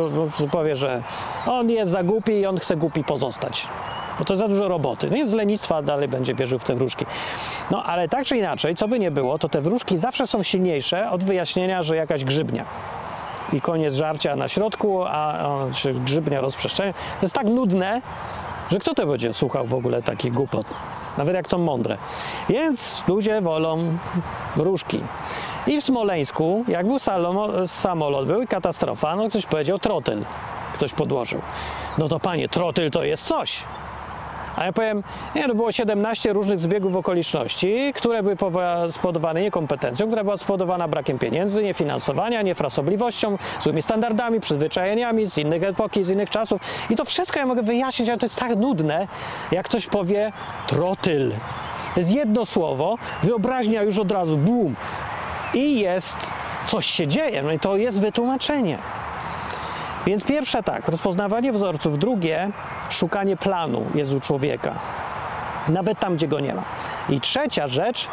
[0.51, 1.03] Powie, że
[1.47, 3.69] on jest za głupi i on chce głupi pozostać
[4.19, 5.11] bo to za dużo roboty.
[5.11, 7.07] No i z lenistwa dalej będzie wierzył w te wróżki.
[7.71, 11.11] No ale tak czy inaczej, co by nie było, to te wróżki zawsze są silniejsze
[11.11, 12.65] od wyjaśnienia, że jakaś grzybnia
[13.53, 15.45] i koniec żarcia na środku, a,
[16.05, 16.93] grzybnia rozprzestrzenia.
[16.93, 18.03] To jest tak nudne,
[18.71, 20.67] że kto to będzie słuchał w ogóle takich głupot?
[21.19, 21.99] Nawet jak są mądre.
[22.49, 23.99] Więc ludzie wolą
[24.57, 25.01] wróżki.
[25.67, 26.99] I w Smoleńsku, jak był
[27.67, 30.25] samolot, był katastrofa, no ktoś powiedział trotyl.
[30.75, 31.41] Ktoś podłożył.
[31.99, 33.65] No to panie, trotyl to jest coś.
[34.57, 35.03] A ja powiem,
[35.35, 38.37] nie, no było 17 różnych zbiegów okoliczności, które były
[38.91, 46.05] spowodowane niekompetencją, która była spowodowana brakiem pieniędzy, niefinansowania, niefrasobliwością, złymi standardami, przyzwyczajeniami z innych epoki,
[46.05, 46.61] z innych czasów.
[46.91, 49.09] I to wszystko ja mogę wyjaśnić, ale to jest tak nudne,
[49.53, 50.33] jak ktoś powie
[50.67, 51.35] trotyl.
[51.95, 54.77] To jest jedno słowo, wyobraźnia już od razu, bum.
[55.55, 56.17] I jest,
[56.67, 58.79] coś się dzieje, no i to jest wytłumaczenie.
[60.07, 61.99] Więc pierwsze tak, rozpoznawanie wzorców.
[61.99, 62.51] Drugie,
[62.89, 64.75] szukanie planu jest u człowieka.
[65.69, 66.63] Nawet tam, gdzie go nie ma.
[67.09, 68.09] I trzecia rzecz,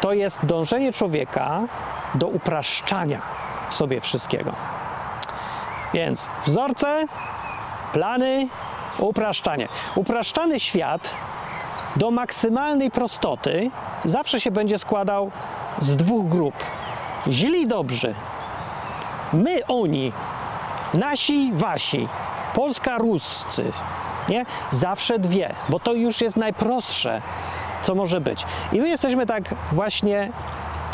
[0.00, 1.60] to jest dążenie człowieka
[2.14, 3.22] do upraszczania
[3.70, 4.52] sobie wszystkiego.
[5.94, 7.04] Więc wzorce,
[7.92, 8.48] plany,
[8.98, 9.68] upraszczanie.
[9.94, 11.14] Upraszczany świat
[11.96, 13.70] do maksymalnej prostoty
[14.04, 15.30] zawsze się będzie składał
[15.78, 16.54] z dwóch grup.
[17.28, 18.14] Źli i dobrzy.
[19.32, 20.12] My, oni,
[20.94, 22.08] nasi, wasi,
[22.54, 23.72] Polska, Ruscy.
[24.28, 24.46] Nie?
[24.70, 27.22] Zawsze dwie, bo to już jest najprostsze,
[27.82, 28.44] co może być.
[28.72, 30.32] I my jesteśmy tak właśnie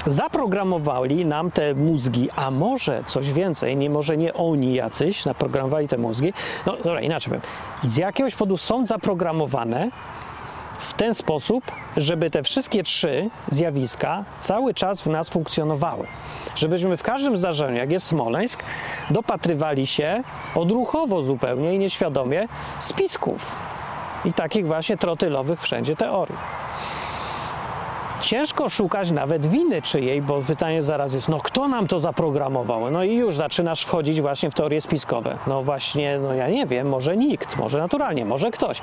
[0.07, 5.99] zaprogramowali nam te mózgi, a może coś więcej, nie może nie oni jacyś naprogramowali te
[5.99, 6.33] mózgi.
[6.67, 7.43] No dobra, inaczej powiem.
[7.83, 9.91] Z jakiegoś powodu są zaprogramowane
[10.79, 11.65] w ten sposób,
[11.97, 16.07] żeby te wszystkie trzy zjawiska cały czas w nas funkcjonowały.
[16.55, 18.63] Żebyśmy w każdym zdarzeniu, jak jest Smoleńsk,
[19.11, 20.23] dopatrywali się
[20.55, 23.57] odruchowo zupełnie i nieświadomie spisków
[24.25, 26.37] i takich właśnie trotylowych wszędzie teorii.
[28.21, 32.91] Ciężko szukać nawet winy czyjej, bo pytanie zaraz jest, no kto nam to zaprogramował?
[32.91, 35.39] No i już zaczynasz wchodzić właśnie w teorie spiskowe.
[35.47, 38.81] No właśnie, no ja nie wiem, może nikt, może naturalnie, może ktoś.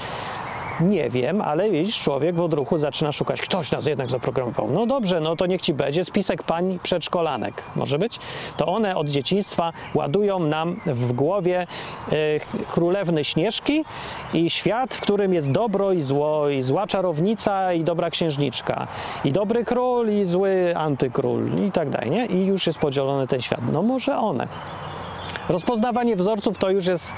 [0.82, 3.42] Nie wiem, ale widzisz, człowiek w odruchu zaczyna szukać.
[3.42, 4.70] Ktoś nas jednak zaprogramował.
[4.72, 7.64] No dobrze, no to niech ci będzie spisek pań przedszkolanek.
[7.76, 8.20] Może być?
[8.58, 11.68] To one od dzieciństwa ładują nam w głowie
[12.14, 13.86] y, królewny Śnieżki
[14.34, 18.88] i świat, w którym jest dobro i zło, i zła czarownica i dobra księżniczka,
[19.26, 22.26] i dobry król i zły antykról i tak dalej, nie?
[22.26, 23.62] I już jest podzielony ten świat.
[23.72, 24.48] No może one.
[25.50, 27.14] Rozpoznawanie wzorców to już jest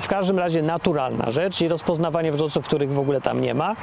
[0.00, 3.76] w każdym razie naturalna rzecz i rozpoznawanie wzorców, których w ogóle tam nie ma,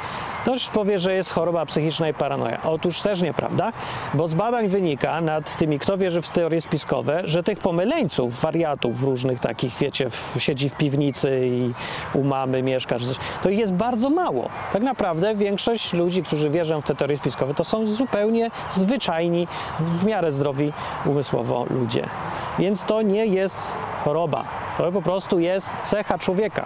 [0.45, 2.61] też powie, że jest choroba psychiczna i paranoja.
[2.63, 3.73] Otóż też nieprawda,
[4.13, 9.03] bo z badań wynika nad tymi, kto wierzy w teorie spiskowe, że tych pomyleńców, wariatów
[9.03, 11.73] różnych takich, wiecie, w, siedzi w piwnicy i
[12.13, 14.49] u mamy mieszka, czy coś, to ich jest bardzo mało.
[14.73, 19.47] Tak naprawdę większość ludzi, którzy wierzą w te teorie spiskowe, to są zupełnie zwyczajni,
[19.79, 20.73] w miarę zdrowi
[21.05, 22.09] umysłowo ludzie.
[22.59, 24.45] Więc to nie jest choroba.
[24.77, 26.65] To po prostu jest cecha człowieka.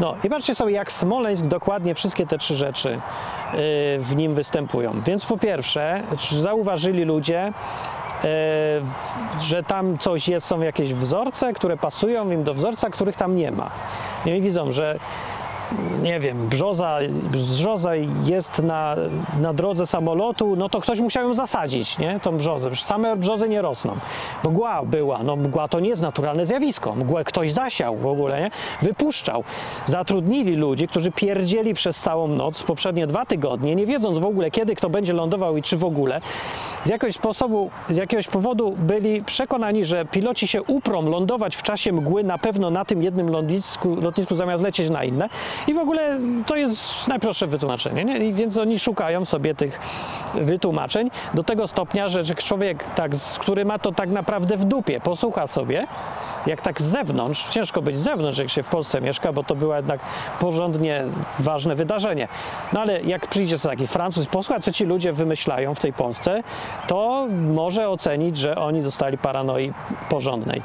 [0.00, 2.98] No i patrzcie sobie, jak Smoleńsk dokładnie wszystkie te trzy rzeczy yy,
[3.98, 5.02] w nim występują.
[5.06, 7.52] Więc po pierwsze, zauważyli ludzie,
[8.24, 8.30] yy,
[9.40, 13.50] że tam coś jest, są jakieś wzorce, które pasują im do wzorca, których tam nie
[13.50, 13.70] ma.
[14.24, 14.98] I widzą, że
[16.02, 16.98] nie wiem, brzoza,
[17.32, 18.96] brzoza jest na,
[19.40, 22.20] na drodze samolotu, no to ktoś musiał ją zasadzić, nie?
[22.20, 22.70] Tą brzozę.
[22.70, 23.96] Przecież same brzozy nie rosną.
[24.44, 26.94] Mgła była, no mgła to nie jest naturalne zjawisko.
[26.94, 28.50] Mgłę ktoś zasiał w ogóle, nie?
[28.82, 29.44] Wypuszczał.
[29.86, 34.74] Zatrudnili ludzi, którzy pierdzieli przez całą noc, poprzednie dwa tygodnie, nie wiedząc w ogóle kiedy
[34.74, 36.20] kto będzie lądował i czy w ogóle.
[36.84, 41.92] Z jakiegoś sposobu, z jakiegoś powodu byli przekonani, że piloci się uprą lądować w czasie
[41.92, 45.28] mgły na pewno na tym jednym lotnisku, lotnisku zamiast lecieć na inne.
[45.66, 48.18] I w ogóle to jest najprostsze wytłumaczenie, nie?
[48.18, 49.80] I więc oni szukają sobie tych
[50.34, 55.46] wytłumaczeń do tego stopnia, że, człowiek, tak, który ma to tak naprawdę w dupie, posłucha
[55.46, 55.86] sobie,
[56.46, 59.54] jak tak z zewnątrz, ciężko być z zewnątrz, jak się w Polsce mieszka, bo to
[59.54, 60.00] było jednak
[60.40, 61.04] porządnie
[61.38, 62.28] ważne wydarzenie.
[62.72, 66.42] No ale jak przyjdzie sobie taki Francuz, posłucha, co ci ludzie wymyślają w tej Polsce,
[66.86, 69.72] to może ocenić, że oni dostali paranoi
[70.08, 70.62] porządnej.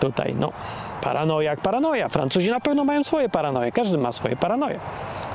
[0.00, 0.52] Tutaj, no,
[1.00, 2.08] paranoja jak paranoja.
[2.08, 4.80] Francuzi na pewno mają swoje paranoje, każdy ma swoje paranoje.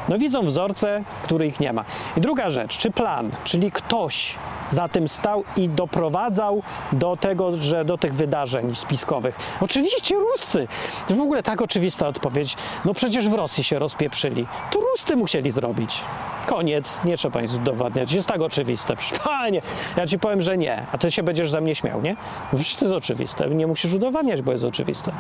[0.10, 1.86] No widzą wzorce, których nie ma.
[2.18, 4.36] I druga rzecz, czy plan, czyli ktoś
[4.70, 9.38] za tym stał i doprowadzał do tego, że do tych wydarzeń spiskowych.
[9.62, 10.68] Oczywiście Ruscy.
[11.08, 12.58] To w ogóle tak oczywista odpowiedź.
[12.86, 14.48] No przecież w Rosji się rozpieprzyli.
[14.72, 16.04] To Ruscy musieli zrobić.
[16.46, 17.00] Koniec.
[17.06, 18.12] Nie trzeba nic udowadniać.
[18.12, 18.96] Jest tak oczywiste.
[18.96, 19.62] Przecież, panie,
[19.98, 20.86] ja ci powiem, że nie.
[20.92, 22.16] A ty się będziesz za mnie śmiał, nie?
[22.54, 23.50] No przecież to jest oczywiste.
[23.50, 25.12] Nie musisz udowadniać, bo jest oczywiste.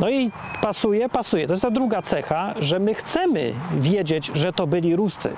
[0.00, 0.30] No i
[0.62, 1.46] pasuje, pasuje.
[1.46, 5.36] To jest ta druga cecha, że my chcemy wiedzieć, że to byli Ruscy.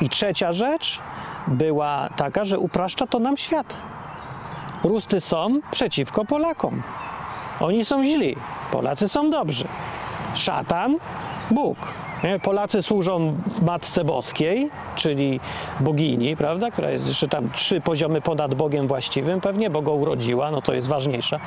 [0.00, 1.00] I trzecia rzecz
[1.46, 3.76] była taka, że upraszcza to nam świat.
[4.84, 6.82] Ruscy są przeciwko Polakom.
[7.60, 8.36] Oni są źli,
[8.70, 9.68] Polacy są dobrzy.
[10.34, 10.96] Szatan,
[11.50, 11.76] Bóg.
[12.42, 15.40] Polacy służą Matce Boskiej, czyli
[15.80, 20.50] bogini, prawda, która jest jeszcze tam trzy poziomy ponad Bogiem właściwym, pewnie, bo go urodziła,
[20.50, 21.40] no to jest ważniejsze.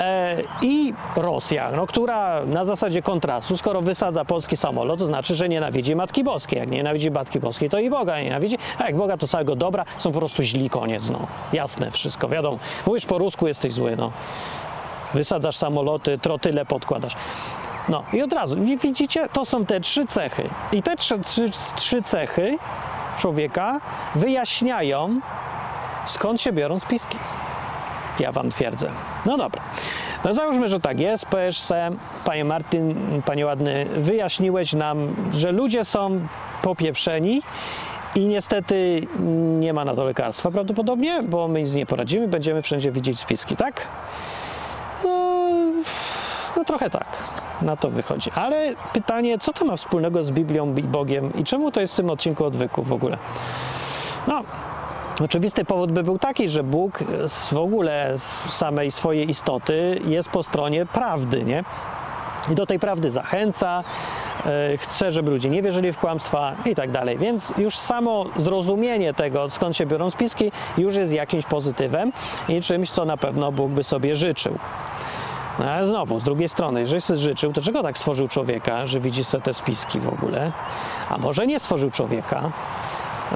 [0.00, 5.48] E, I Rosja, no, która na zasadzie kontrastu, skoro wysadza polski samolot, to znaczy, że
[5.48, 6.58] nienawidzi Matki Boskiej.
[6.58, 10.12] Jak nienawidzi Matki Boskiej, to i Boga nienawidzi, a jak Boga, to całego dobra, są
[10.12, 11.26] po prostu źli, koniec, no.
[11.52, 12.58] Jasne wszystko, wiadomo.
[12.86, 14.12] Mówisz po rusku, jesteś zły, no.
[15.14, 17.16] Wysadzasz samoloty, trotyle podkładasz.
[17.88, 20.48] No i od razu, widzicie, to są te trzy cechy.
[20.72, 22.58] I te trzy, trzy, trzy cechy
[23.18, 23.80] człowieka
[24.14, 25.20] wyjaśniają,
[26.04, 27.18] skąd się biorą spiski.
[28.20, 28.90] Ja wam twierdzę.
[29.26, 29.62] No dobra.
[30.24, 31.26] No załóżmy, że tak jest.
[31.26, 31.72] PSC,
[32.24, 36.26] panie Martin, panie ładny, wyjaśniłeś nam, że ludzie są
[36.62, 37.42] popieprzeni
[38.14, 39.06] i niestety
[39.58, 43.56] nie ma na to lekarstwa prawdopodobnie, bo my z nie poradzimy, będziemy wszędzie widzieć spiski,
[43.56, 43.86] tak?
[45.04, 45.58] No,
[46.56, 47.06] no trochę tak.
[47.64, 48.30] Na to wychodzi.
[48.34, 51.96] Ale pytanie, co to ma wspólnego z Biblią i Bogiem i czemu to jest w
[51.96, 53.18] tym odcinku odwyku w ogóle?
[54.28, 54.42] No,
[55.24, 57.04] Oczywisty powód by był taki, że Bóg
[57.52, 61.64] w ogóle z samej swojej istoty jest po stronie prawdy, nie?
[62.50, 63.84] I do tej prawdy zachęca,
[64.44, 67.18] yy, chce, żeby ludzie nie wierzyli w kłamstwa i tak dalej.
[67.18, 72.12] Więc już samo zrozumienie tego, skąd się biorą spiski, już jest jakimś pozytywem
[72.48, 74.58] i czymś, co na pewno Bóg by sobie życzył.
[75.58, 79.00] No ale znowu, z drugiej strony, jeżeli sobie życzył, to czego tak stworzył człowieka, że
[79.00, 80.52] widzi sobie te spiski w ogóle?
[81.10, 82.52] A może nie stworzył człowieka?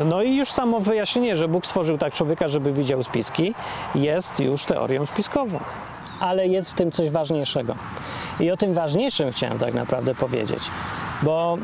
[0.04, 3.54] No i już samo wyjaśnienie, że Bóg stworzył tak człowieka, żeby widział spiski,
[3.94, 5.58] jest już teorią spiskową.
[6.20, 7.74] Ale jest w tym coś ważniejszego.
[8.40, 10.70] I o tym ważniejszym chciałem tak naprawdę powiedzieć.
[11.22, 11.58] Bo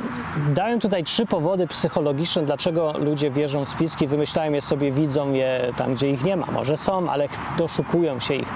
[0.55, 5.73] dałem tutaj trzy powody psychologiczne, dlaczego ludzie wierzą w spiski, wymyślają je sobie, widzą je
[5.77, 6.47] tam, gdzie ich nie ma.
[6.47, 8.49] Może są, ale doszukują się ich.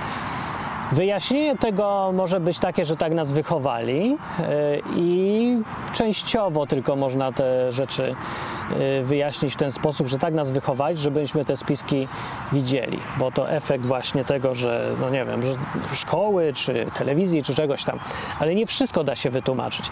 [0.93, 4.17] Wyjaśnienie tego może być takie, że tak nas wychowali yy,
[4.97, 5.57] i
[5.93, 8.15] częściowo tylko można te rzeczy
[8.71, 12.09] yy, wyjaśnić w ten sposób, że tak nas wychowali, żebyśmy te spiski
[12.53, 15.53] widzieli, bo to efekt właśnie tego, że no nie wiem, że
[15.97, 17.99] szkoły, czy telewizji, czy czegoś tam,
[18.41, 19.91] ale nie wszystko da się wytłumaczyć.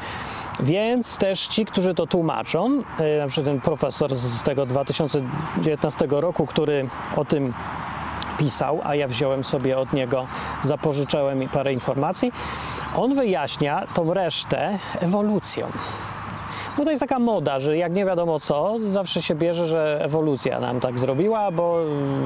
[0.61, 6.47] Więc też ci, którzy to tłumaczą, yy, na przykład ten profesor z tego 2019 roku,
[6.47, 7.55] który o tym
[8.39, 10.27] pisał, a ja wziąłem sobie od niego,
[10.63, 12.33] zapożyczałem mi parę informacji.
[12.97, 15.67] On wyjaśnia tą resztę ewolucją.
[16.79, 20.61] No to jest taka moda, że jak nie wiadomo co, zawsze się bierze, że ewolucja
[20.61, 21.79] nam tak zrobiła, bo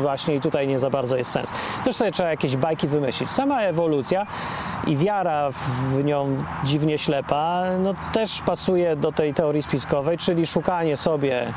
[0.02, 1.52] właśnie i tutaj nie za bardzo jest sens.
[1.84, 3.30] Też sobie trzeba jakieś bajki wymyślić.
[3.30, 4.26] Sama ewolucja
[4.86, 10.96] i wiara w nią dziwnie ślepa, no też pasuje do tej teorii spiskowej, czyli szukanie
[10.96, 11.52] sobie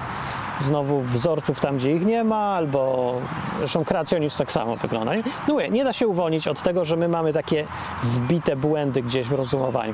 [0.62, 3.13] znowu wzorców tam, gdzie ich nie ma, albo
[3.58, 5.15] zresztą kreacjonizm tak samo wygląda.
[5.15, 5.24] Nie?
[5.47, 7.67] No mówię, nie da się uwolnić od tego, że my mamy takie
[8.04, 9.93] wbite błędy gdzieś w rozumowaniu.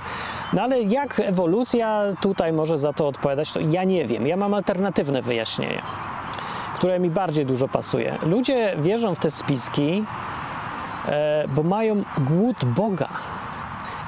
[0.53, 4.27] No ale jak ewolucja tutaj może za to odpowiadać, to ja nie wiem.
[4.27, 5.81] Ja mam alternatywne wyjaśnienie,
[6.75, 8.17] które mi bardziej dużo pasuje.
[8.23, 10.05] Ludzie wierzą w te spiski,
[11.07, 13.09] e, bo mają głód Boga.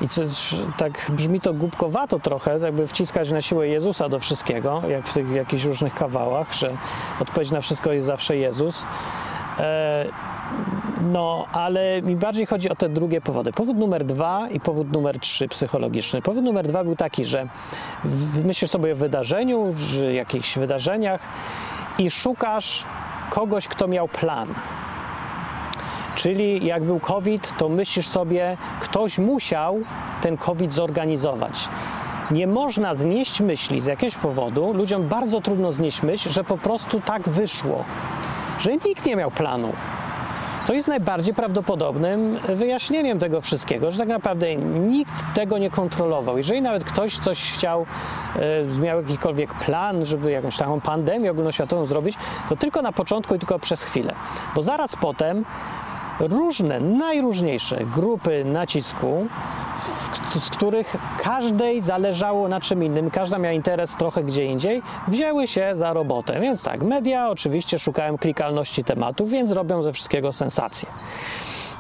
[0.02, 5.08] I coś, tak brzmi to głupkowato trochę, jakby wciskać na siłę Jezusa do wszystkiego, jak
[5.08, 6.78] w tych jakichś różnych kawałach, że
[7.20, 8.86] odpowiedź na wszystko jest zawsze Jezus.
[9.60, 10.06] E,
[11.02, 13.52] no, ale mi bardziej chodzi o te drugie powody.
[13.52, 16.22] Powód numer dwa i powód numer trzy psychologiczny.
[16.22, 17.48] Powód numer dwa był taki, że
[18.46, 21.22] myślisz sobie o wydarzeniu, czy jakichś wydarzeniach
[21.98, 22.86] i szukasz
[23.30, 24.54] kogoś, kto miał plan
[26.16, 29.80] Czyli jak był COVID, to myślisz sobie, ktoś musiał
[30.22, 31.70] ten COVID zorganizować.
[32.32, 37.02] Nie można znieść myśli z jakiegoś powodu, ludziom bardzo trudno znieść myśl, że po prostu
[37.02, 37.84] tak wyszło,
[38.60, 39.74] że nikt nie miał planu.
[40.70, 46.38] To jest najbardziej prawdopodobnym wyjaśnieniem tego wszystkiego, że tak naprawdę nikt tego nie kontrolował.
[46.38, 47.86] Jeżeli nawet ktoś coś chciał,
[48.36, 52.16] e, miał jakikolwiek plan, żeby jakąś taką pandemię ogólnoświatową zrobić,
[52.50, 54.14] to tylko na początku i tylko przez chwilę.
[54.56, 55.46] Bo zaraz potem
[56.20, 59.28] różne, najróżniejsze grupy nacisku,
[60.40, 65.70] z których każdej zależało na czym innym, każda miała interes trochę gdzie indziej, wzięły się
[65.74, 66.40] za robotę.
[66.40, 70.90] Więc tak, media oczywiście szukają klikalności tematów, więc robią ze wszystkiego sensację.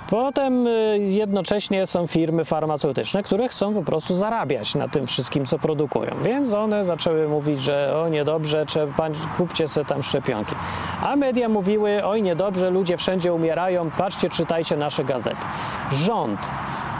[0.09, 5.59] Potem y, jednocześnie są firmy farmaceutyczne, które chcą po prostu zarabiać na tym wszystkim, co
[5.59, 6.11] produkują.
[6.23, 10.55] Więc one zaczęły mówić, że o niedobrze, trzeba, kupcie sobie tam szczepionki.
[11.01, 15.45] A media mówiły, oj niedobrze, ludzie wszędzie umierają, patrzcie, czytajcie nasze gazety.
[15.91, 16.39] Rząd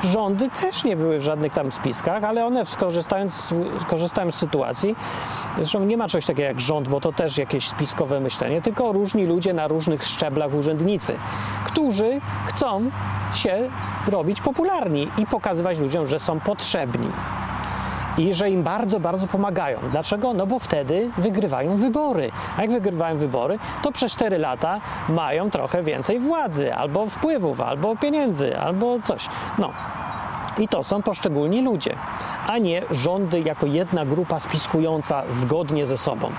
[0.04, 4.95] rządy też nie były w żadnych tam spiskach, ale one skorzystając, skorzystając z sytuacji,
[5.56, 9.26] zresztą nie ma czegoś takiego jak rząd, bo to też jakieś spiskowe myślenie, tylko różni
[9.26, 11.15] ludzie na różnych szczeblach urzędnicy,
[11.65, 12.91] którzy chcą
[13.33, 13.69] się
[14.07, 17.12] robić popularni i pokazywać ludziom, że są potrzebni
[18.17, 19.79] i że im bardzo, bardzo pomagają.
[19.91, 20.33] Dlaczego?
[20.33, 22.31] No bo wtedy wygrywają wybory.
[22.57, 27.95] A jak wygrywają wybory, to przez 4 lata mają trochę więcej władzy, albo wpływów, albo
[27.95, 29.27] pieniędzy, albo coś.
[29.57, 29.69] No.
[30.57, 31.95] I to są poszczególni ludzie,
[32.47, 36.31] a nie rządy jako jedna grupa spiskująca zgodnie ze sobą.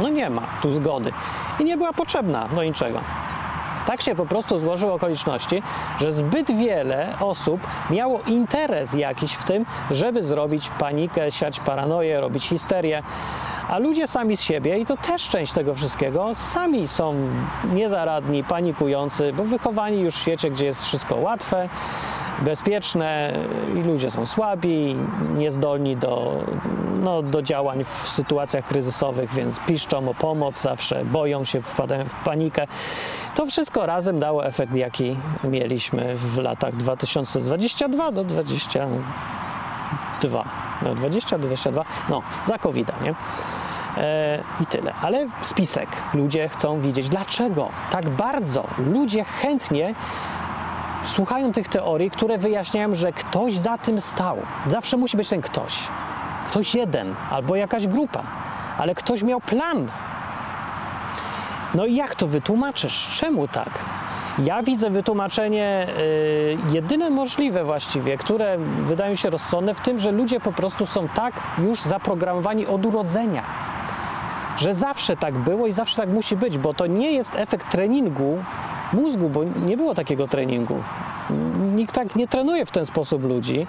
[0.00, 1.12] No nie ma tu zgody.
[1.60, 3.00] I nie była potrzebna do niczego.
[3.86, 5.62] Tak się po prostu złożyły okoliczności,
[6.00, 12.48] że zbyt wiele osób miało interes jakiś w tym, żeby zrobić panikę, siać paranoję, robić
[12.48, 13.02] histerię.
[13.68, 17.14] A ludzie sami z siebie, i to też część tego wszystkiego, sami są
[17.72, 21.68] niezaradni, panikujący, bo wychowani już w świecie, gdzie jest wszystko łatwe,
[22.38, 23.32] bezpieczne
[23.76, 24.96] i ludzie są słabi,
[25.36, 26.32] niezdolni do,
[27.02, 32.14] no, do działań w sytuacjach kryzysowych, więc piszczą o pomoc zawsze, boją się, wpadają w
[32.14, 32.66] panikę.
[33.36, 40.44] To wszystko razem dało efekt, jaki mieliśmy w latach 2022 do 2022.
[40.82, 43.14] No, 20, 22, no, za covid nie?
[43.96, 44.92] E, I tyle.
[45.02, 45.88] Ale spisek.
[46.14, 49.94] Ludzie chcą widzieć, dlaczego tak bardzo ludzie chętnie
[51.04, 54.38] słuchają tych teorii, które wyjaśniają, że ktoś za tym stał.
[54.68, 55.88] Zawsze musi być ten ktoś.
[56.48, 58.22] Ktoś jeden albo jakaś grupa,
[58.78, 59.88] ale ktoś miał plan.
[61.76, 63.18] No i jak to wytłumaczysz?
[63.20, 63.84] Czemu tak?
[64.38, 70.40] Ja widzę wytłumaczenie y, jedyne możliwe właściwie, które wydają się rozsądne w tym, że ludzie
[70.40, 73.42] po prostu są tak już zaprogramowani od urodzenia,
[74.58, 78.38] że zawsze tak było i zawsze tak musi być, bo to nie jest efekt treningu
[78.92, 80.82] mózgu, bo nie było takiego treningu.
[81.74, 83.66] Nikt tak nie trenuje w ten sposób ludzi.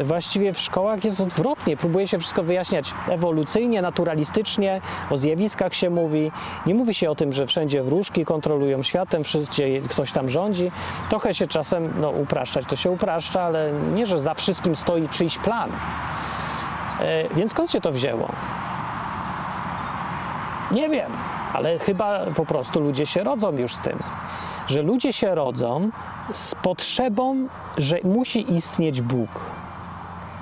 [0.00, 1.76] Właściwie w szkołach jest odwrotnie.
[1.76, 6.30] Próbuje się wszystko wyjaśniać ewolucyjnie, naturalistycznie, o zjawiskach się mówi.
[6.66, 10.70] Nie mówi się o tym, że wszędzie wróżki kontrolują światem, wszędzie ktoś tam rządzi.
[11.08, 15.38] Trochę się czasem, no upraszczać to się upraszcza, ale nie, że za wszystkim stoi czyjś
[15.38, 15.70] plan.
[17.00, 18.28] E, więc skąd się to wzięło?
[20.72, 21.12] Nie wiem,
[21.52, 23.98] ale chyba po prostu ludzie się rodzą już z tym
[24.66, 25.90] że ludzie się rodzą
[26.32, 29.28] z potrzebą, że musi istnieć Bóg.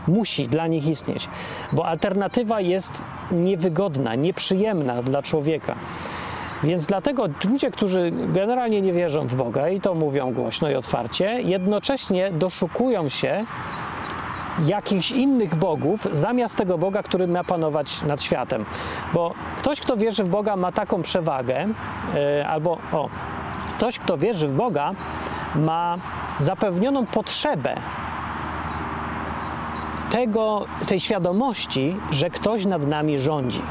[0.08, 1.28] Musi dla nich istnieć,
[1.72, 5.74] bo alternatywa jest niewygodna, nieprzyjemna dla człowieka.
[6.62, 11.42] Więc dlatego ludzie, którzy generalnie nie wierzą w Boga i to mówią głośno i otwarcie,
[11.42, 13.44] jednocześnie doszukują się
[14.64, 18.64] jakichś innych bogów zamiast tego Boga, który ma panować nad światem.
[19.14, 21.68] Bo ktoś, kto wierzy w Boga, ma taką przewagę,
[22.14, 23.08] yy, albo o,
[23.80, 24.94] Ktoś, kto wierzy w Boga,
[25.54, 25.98] ma
[26.38, 27.74] zapewnioną potrzebę
[30.10, 33.62] tego, tej świadomości, że ktoś nad nami rządzi,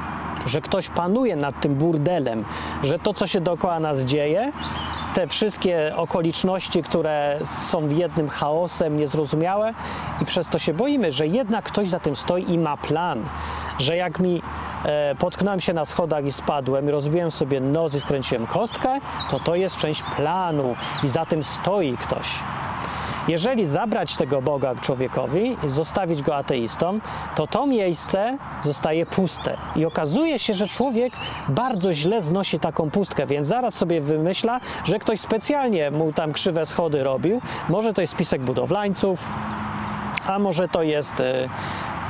[0.46, 2.46] że ktoś panuje nad tym burdelem,
[2.84, 4.52] że to, co się dookoła nas dzieje,
[5.14, 9.74] te wszystkie okoliczności, które są w jednym chaosem, niezrozumiałe
[10.22, 13.26] i przez to się boimy, że jednak ktoś za tym stoi i ma plan,
[13.80, 14.42] że jak mi
[14.86, 19.00] e, potknąłem się na schodach i spadłem i rozbiłem sobie nos i skręciłem kostkę,
[19.32, 22.40] to to jest część planu i za tym stoi ktoś.
[23.28, 27.00] Jeżeli zabrać tego Boga człowiekowi i zostawić go ateistą,
[27.36, 29.58] to to miejsce zostaje puste.
[29.76, 31.14] I okazuje się, że człowiek
[31.50, 36.66] bardzo źle znosi taką pustkę, więc zaraz sobie wymyśla, że ktoś specjalnie mu tam krzywe
[36.66, 37.42] schody robił.
[37.70, 39.20] Może to jest spisek budowlańców,
[40.26, 41.50] a może to jest e,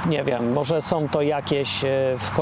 [0.06, 1.88] nie wiem, może są to jakieś e,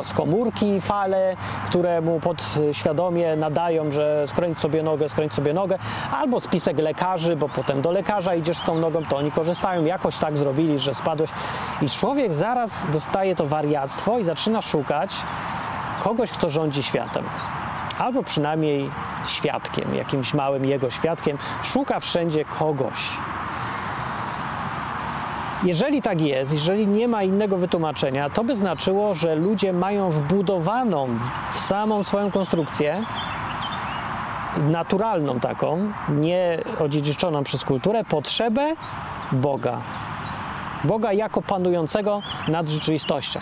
[0.03, 5.77] z komórki fale, które mu podświadomie nadają, że skręć sobie nogę, skręć sobie nogę,
[6.11, 10.17] albo spisek lekarzy, bo potem do lekarza idziesz z tą nogą, to oni korzystają, jakoś
[10.17, 11.29] tak zrobili, że spadłeś
[11.81, 15.15] i człowiek zaraz dostaje to wariactwo i zaczyna szukać
[15.99, 17.23] kogoś, kto rządzi światem.
[17.97, 18.91] Albo przynajmniej
[19.25, 23.09] świadkiem, jakimś małym jego świadkiem, szuka wszędzie kogoś,
[25.63, 31.07] jeżeli tak jest, jeżeli nie ma innego wytłumaczenia, to by znaczyło, że ludzie mają wbudowaną
[31.53, 33.05] w samą swoją konstrukcję,
[34.57, 38.73] naturalną taką, nie odziedziczoną przez kulturę, potrzebę
[39.31, 39.81] Boga.
[40.83, 43.39] Boga jako panującego nad rzeczywistością.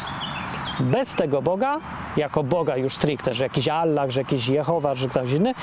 [0.79, 1.79] Bez tego Boga,
[2.17, 5.53] jako Boga już stricte, że jakiś Allah, że jakiś Jehowa, że ktoś inny,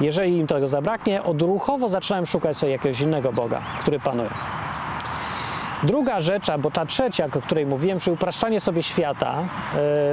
[0.00, 4.30] jeżeli im tego zabraknie, odruchowo zaczynają szukać sobie jakiegoś innego Boga, który panuje.
[5.84, 9.48] Druga rzecz, albo ta trzecia, o której mówiłem, czyli upraszczanie sobie świata,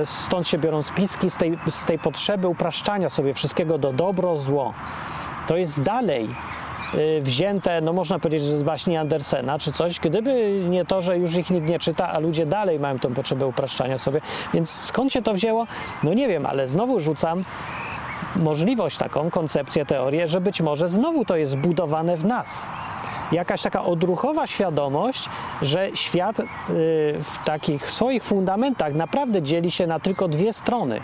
[0.01, 4.37] e, stąd się biorą spiski z tej, z tej potrzeby upraszczania sobie wszystkiego do dobro,
[4.37, 4.73] zło.
[5.47, 6.35] To jest dalej
[6.93, 11.17] e, wzięte, no można powiedzieć, że z baśni Andersena czy coś, gdyby nie to, że
[11.17, 14.21] już ich nikt nie czyta, a ludzie dalej mają tę potrzebę upraszczania sobie.
[14.53, 15.67] Więc skąd się to wzięło?
[16.03, 17.43] No nie wiem, ale znowu rzucam
[18.35, 22.65] możliwość taką, koncepcję, teorię, że być może znowu to jest zbudowane w nas
[23.31, 25.29] jakaś taka odruchowa świadomość,
[25.61, 26.43] że świat y,
[27.19, 31.01] w takich swoich fundamentach naprawdę dzieli się na tylko dwie strony.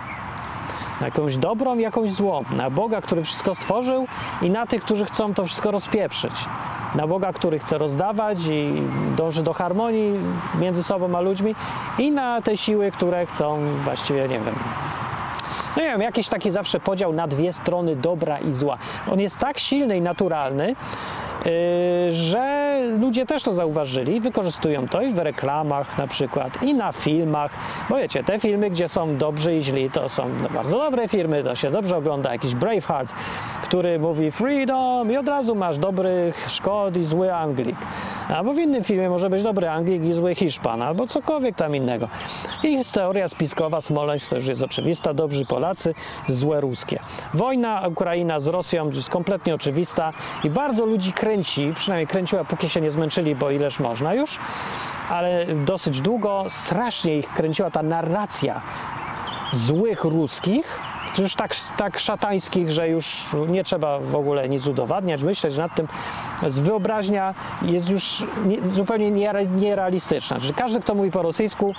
[1.02, 2.44] Na jakąś dobrą, jakąś złą.
[2.56, 4.08] Na Boga, który wszystko stworzył
[4.42, 6.34] i na tych, którzy chcą to wszystko rozpieprzyć.
[6.96, 8.82] Na Boga, który chce rozdawać i
[9.16, 10.20] dąży do harmonii
[10.60, 11.56] między sobą a ludźmi
[11.98, 14.56] i na te siły, które chcą właściwie, nie wiem,
[15.78, 18.78] no nie wiem, jakiś taki zawsze podział na dwie strony dobra i zła.
[19.12, 20.76] On jest tak silny i naturalny,
[22.10, 22.68] że
[23.00, 27.52] ludzie też to zauważyli, wykorzystują to i w reklamach na przykład, i na filmach,
[27.90, 31.44] bo wiecie, te filmy, gdzie są dobrzy i źli, to są no, bardzo dobre filmy,
[31.44, 33.14] to się dobrze ogląda, jakiś Braveheart,
[33.64, 37.78] który mówi freedom i od razu masz dobry Szkod i zły Anglik.
[38.36, 42.08] Albo w innym filmie może być dobry Anglik i zły Hiszpan, albo cokolwiek tam innego.
[42.64, 45.94] I teoria spiskowa Smoleńsk to już jest oczywista, dobrzy Polacy,
[46.28, 47.00] złe ruskie.
[47.34, 51.37] Wojna Ukraina z Rosją jest kompletnie oczywista i bardzo ludzi kręci,
[51.76, 54.40] przynajmniej kręciła, póki się nie zmęczyli, bo ileż można już,
[55.10, 58.62] ale dosyć długo strasznie ich kręciła ta narracja
[59.54, 60.80] złych ruskich,
[61.18, 65.88] już tak, tak szatańskich, że już nie trzeba w ogóle nic udowadniać, myśleć nad tym.
[66.42, 69.12] Wyobraźnia jest już nie, zupełnie
[69.48, 70.40] nierealistyczna.
[70.40, 71.74] Czyli każdy, kto mówi po rosyjsku,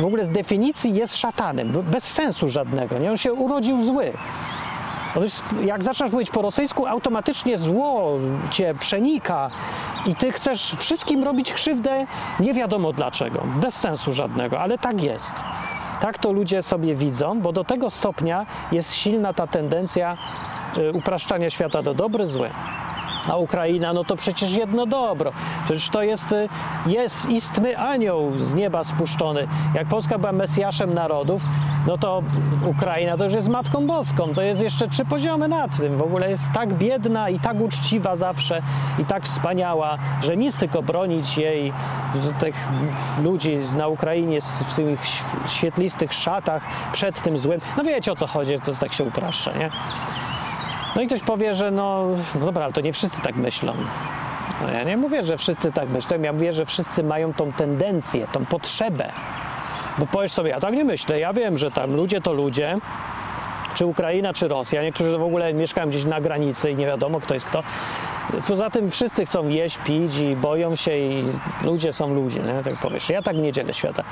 [0.00, 2.98] w ogóle z definicji jest szatanem, bez sensu żadnego.
[2.98, 3.10] Nie?
[3.10, 4.12] On się urodził zły.
[5.64, 8.18] Jak zaczynasz mówić po rosyjsku, automatycznie zło
[8.50, 9.50] cię przenika
[10.06, 12.06] i ty chcesz wszystkim robić krzywdę
[12.40, 15.34] nie wiadomo dlaczego, bez sensu żadnego, ale tak jest.
[16.00, 20.16] Tak to ludzie sobie widzą, bo do tego stopnia jest silna ta tendencja
[20.76, 22.50] y, upraszczania świata do dobry, zły
[23.28, 25.32] a Ukraina, no to przecież jedno dobro.
[25.64, 26.48] Przecież to jest, y,
[26.86, 29.48] jest istny anioł z nieba spuszczony.
[29.74, 31.42] Jak Polska była Mesjaszem narodów,
[31.86, 32.22] no to
[32.66, 34.32] Ukraina to już jest Matką Boską.
[34.34, 35.96] To jest jeszcze trzy poziomy nad tym.
[35.96, 38.62] W ogóle jest tak biedna i tak uczciwa zawsze
[38.98, 41.72] i tak wspaniała, że nic tylko bronić jej,
[42.38, 42.68] tych
[43.22, 45.00] ludzi na Ukrainie w tych
[45.46, 47.60] świetlistych szatach przed tym złym.
[47.76, 49.70] No wiecie o co chodzi, to tak się upraszcza, nie?
[50.96, 52.06] No i ktoś powie, że no,
[52.40, 53.74] no dobra, ale to nie wszyscy tak myślą.
[54.62, 58.26] No ja nie mówię, że wszyscy tak myślą, ja mówię, że wszyscy mają tą tendencję,
[58.32, 59.12] tą potrzebę.
[59.98, 62.78] Bo powiesz sobie, ja tak nie myślę, ja wiem, że tam ludzie to ludzie,
[63.74, 64.82] czy Ukraina, czy Rosja.
[64.82, 67.62] Niektórzy w ogóle mieszkają gdzieś na granicy i nie wiadomo, kto jest kto.
[68.48, 71.24] Poza tym wszyscy chcą jeść, pić i boją się i
[71.64, 72.62] ludzie są ludzie, nie?
[72.64, 73.08] tak powiesz.
[73.08, 74.04] Ja tak nie dzielę świata.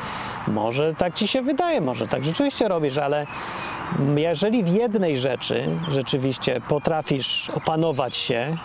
[0.49, 3.27] Może tak ci się wydaje, może tak rzeczywiście robisz, ale
[4.17, 8.57] jeżeli w jednej rzeczy rzeczywiście potrafisz opanować się,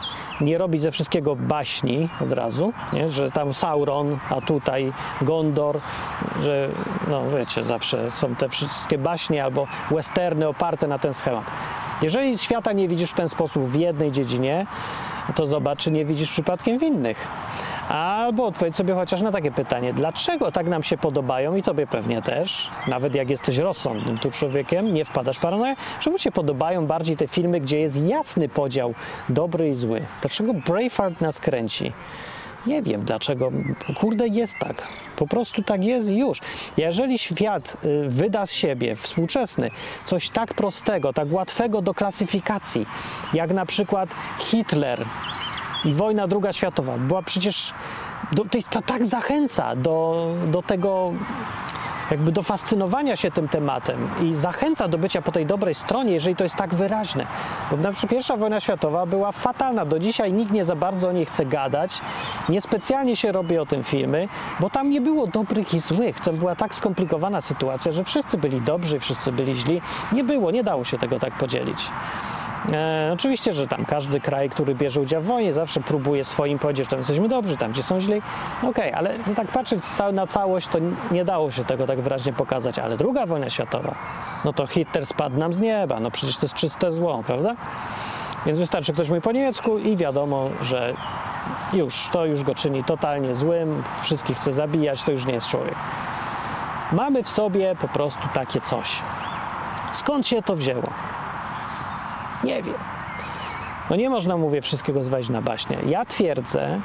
[0.41, 3.09] nie robić ze wszystkiego baśni od razu, nie?
[3.09, 5.79] że tam Sauron, a tutaj Gondor,
[6.41, 6.69] że
[7.07, 11.45] no wiecie, zawsze są te wszystkie baśnie albo westerny oparte na ten schemat.
[12.01, 14.65] Jeżeli świata nie widzisz w ten sposób w jednej dziedzinie,
[15.35, 17.27] to zobacz, czy nie widzisz przypadkiem w innych.
[17.89, 22.21] Albo odpowiedz sobie chociaż na takie pytanie, dlaczego tak nam się podobają i tobie pewnie
[22.21, 27.27] też, nawet jak jesteś rozsądnym tu człowiekiem, nie wpadasz paranoję, czemu się podobają bardziej te
[27.27, 28.93] filmy, gdzie jest jasny podział
[29.29, 30.01] dobry i zły?
[30.25, 31.91] Dlaczego Braveheart nas kręci?
[32.67, 33.51] Nie wiem dlaczego.
[33.99, 34.87] Kurde, jest tak.
[35.15, 36.41] Po prostu tak jest i już.
[36.77, 39.71] Jeżeli świat y, wyda z siebie, współczesny,
[40.05, 42.85] coś tak prostego, tak łatwego do klasyfikacji,
[43.33, 44.09] jak na przykład
[44.39, 45.05] Hitler
[45.85, 47.73] i wojna druga światowa, była przecież.
[48.31, 51.13] Do, to, tak zachęca do, do tego
[52.11, 56.35] jakby do fascynowania się tym tematem i zachęca do bycia po tej dobrej stronie, jeżeli
[56.35, 57.27] to jest tak wyraźne.
[57.71, 59.85] Bo na przykład pierwsza wojna światowa była fatalna.
[59.85, 62.01] Do dzisiaj nikt nie za bardzo o niej chce gadać.
[62.49, 64.27] Niespecjalnie się robi o tym filmy,
[64.59, 66.19] bo tam nie było dobrych i złych.
[66.19, 69.81] To była tak skomplikowana sytuacja, że wszyscy byli dobrzy, wszyscy byli źli.
[70.11, 71.89] Nie było, nie dało się tego tak podzielić.
[72.73, 76.85] E, oczywiście, że tam każdy kraj, który bierze udział w wojnie, zawsze próbuje swoim powiedzieć,
[76.85, 78.21] że tam jesteśmy dobrzy, tam gdzie są źli.
[78.57, 79.81] Okej, okay, ale to tak patrzeć
[80.13, 80.79] na całość, to
[81.11, 82.79] nie dało się tego tak wyraźnie pokazać.
[82.79, 83.95] Ale druga wojna światowa,
[84.45, 87.55] no to Hitler spadł nam z nieba, no przecież to jest czyste zło, prawda?
[88.45, 90.93] Więc wystarczy ktoś mówi po niemiecku i wiadomo, że
[91.73, 95.75] już, to już go czyni totalnie złym, wszystkich chce zabijać, to już nie jest człowiek.
[96.91, 99.01] Mamy w sobie po prostu takie coś.
[99.91, 100.83] Skąd się to wzięło?
[102.45, 102.75] Nie wiem.
[103.89, 105.77] No nie można, mówię, wszystkiego zwalić na baśnie.
[105.87, 106.81] Ja twierdzę,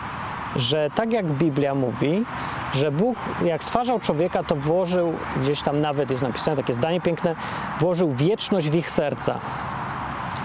[0.57, 2.25] że tak jak Biblia mówi,
[2.73, 7.37] że Bóg jak stwarzał człowieka, to włożył, gdzieś tam nawet jest napisane takie zdanie piękne,
[7.79, 9.41] włożył wieczność w ich serca.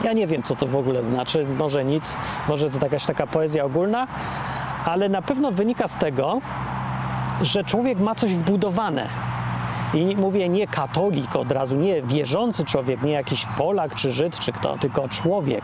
[0.04, 3.66] Ja nie wiem, co to w ogóle znaczy, może nic, może to jakaś taka poezja
[3.66, 4.08] ogólna,
[4.86, 6.42] ale na pewno wynika z tego,
[7.42, 9.08] że człowiek ma coś wbudowane
[9.96, 14.52] i mówię nie katolik od razu, nie wierzący człowiek, nie jakiś Polak czy Żyd czy
[14.52, 15.64] kto, tylko człowiek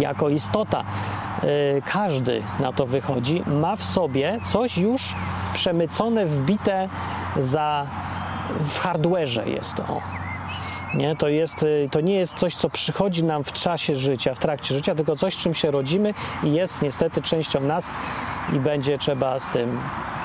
[0.00, 0.84] jako istota.
[1.44, 5.14] Y, każdy na to wychodzi, ma w sobie coś już
[5.54, 6.88] przemycone, wbite
[7.38, 7.86] za
[8.60, 10.00] w hardware'ze jest to.
[10.94, 11.16] Nie?
[11.16, 14.74] To, jest, y, to nie jest coś, co przychodzi nam w czasie życia, w trakcie
[14.74, 17.94] życia, tylko coś, czym się rodzimy i jest niestety częścią nas
[18.52, 19.80] i będzie trzeba z tym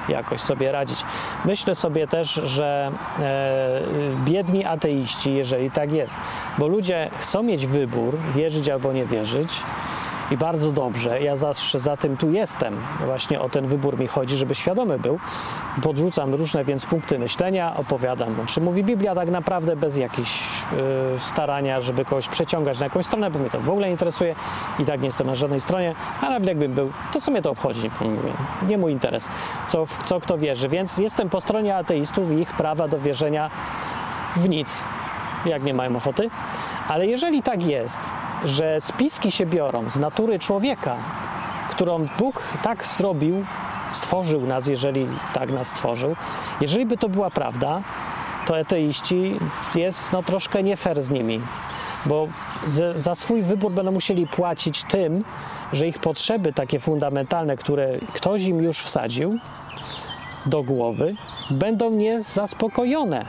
[0.09, 1.05] jakoś sobie radzić.
[1.45, 3.81] Myślę sobie też, że e,
[4.25, 6.15] biedni ateiści, jeżeli tak jest,
[6.57, 9.61] bo ludzie chcą mieć wybór, wierzyć albo nie wierzyć,
[10.31, 11.21] i bardzo dobrze.
[11.21, 12.77] Ja zawsze za tym tu jestem.
[13.05, 15.19] Właśnie o ten wybór mi chodzi, żeby świadomy był.
[15.81, 21.81] Podrzucam różne więc punkty myślenia, opowiadam, czy mówi Biblia tak naprawdę bez jakichś yy, starania,
[21.81, 24.35] żeby kogoś przeciągać na jakąś stronę, bo mnie to w ogóle interesuje
[24.79, 27.51] i tak nie jestem na żadnej stronie, ale nawet jakbym był, to co mnie to
[27.51, 27.91] obchodzi?
[28.67, 29.29] Nie mój interes,
[29.67, 30.69] co, w co kto wierzy.
[30.69, 33.49] Więc jestem po stronie ateistów i ich prawa do wierzenia
[34.35, 34.83] w nic,
[35.45, 36.29] jak nie mają ochoty.
[36.87, 37.99] Ale jeżeli tak jest,
[38.43, 40.97] że spiski się biorą z natury człowieka,
[41.69, 43.45] którą Bóg tak zrobił,
[43.93, 46.15] stworzył nas, jeżeli tak nas stworzył,
[46.61, 47.81] jeżeli by to była prawda,
[48.45, 49.39] to ateiści
[49.75, 51.41] jest no, troszkę nie fair z nimi,
[52.05, 52.27] bo
[52.95, 55.23] za swój wybór będą musieli płacić tym,
[55.73, 59.39] że ich potrzeby takie fundamentalne, które ktoś im już wsadził
[60.45, 61.15] do głowy,
[61.51, 63.25] będą niezaspokojone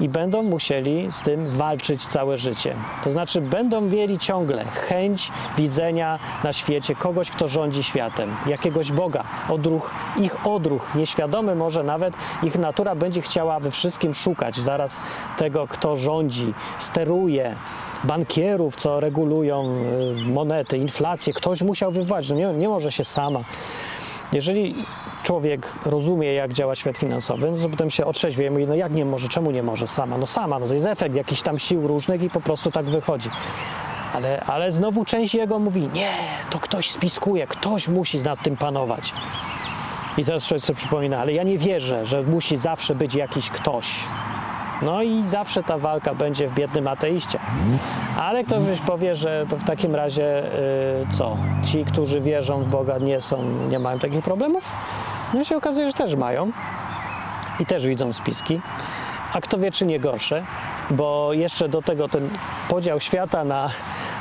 [0.00, 2.74] i będą musieli z tym walczyć całe życie.
[3.04, 9.24] To znaczy, będą mieli ciągle chęć widzenia na świecie kogoś, kto rządzi światem, jakiegoś Boga,
[9.48, 15.00] odruch, ich odruch, nieświadomy może nawet, ich natura będzie chciała we wszystkim szukać zaraz
[15.36, 17.56] tego, kto rządzi, steruje,
[18.04, 19.70] bankierów, co regulują
[20.22, 21.32] y, monety, inflację.
[21.32, 23.40] Ktoś musiał wywołać, no nie, nie może się sama.
[24.32, 24.74] Jeżeli
[25.22, 28.92] człowiek rozumie, jak działa świat finansowy, no to potem się otrzeźwie i mówi, no jak
[28.92, 30.18] nie może, czemu nie może sama?
[30.18, 33.28] No sama, no to jest efekt jakichś tam sił różnych i po prostu tak wychodzi.
[34.14, 36.10] Ale, ale znowu część jego mówi, nie,
[36.50, 39.12] to ktoś spiskuje, ktoś musi nad tym panować.
[40.18, 43.96] I teraz człowiek sobie przypomina, ale ja nie wierzę, że musi zawsze być jakiś ktoś.
[44.82, 47.38] No i zawsze ta walka będzie w biednym ateiście.
[48.20, 50.42] Ale ktoś powie, że to w takim razie
[51.00, 51.36] yy, co?
[51.62, 54.72] Ci, którzy wierzą w Boga, nie są, nie mają takich problemów?
[55.34, 56.52] No się okazuje, że też mają
[57.60, 58.60] i też widzą spiski.
[59.32, 60.44] A kto wie, czy nie gorsze,
[60.90, 62.28] bo jeszcze do tego ten
[62.68, 63.70] podział świata na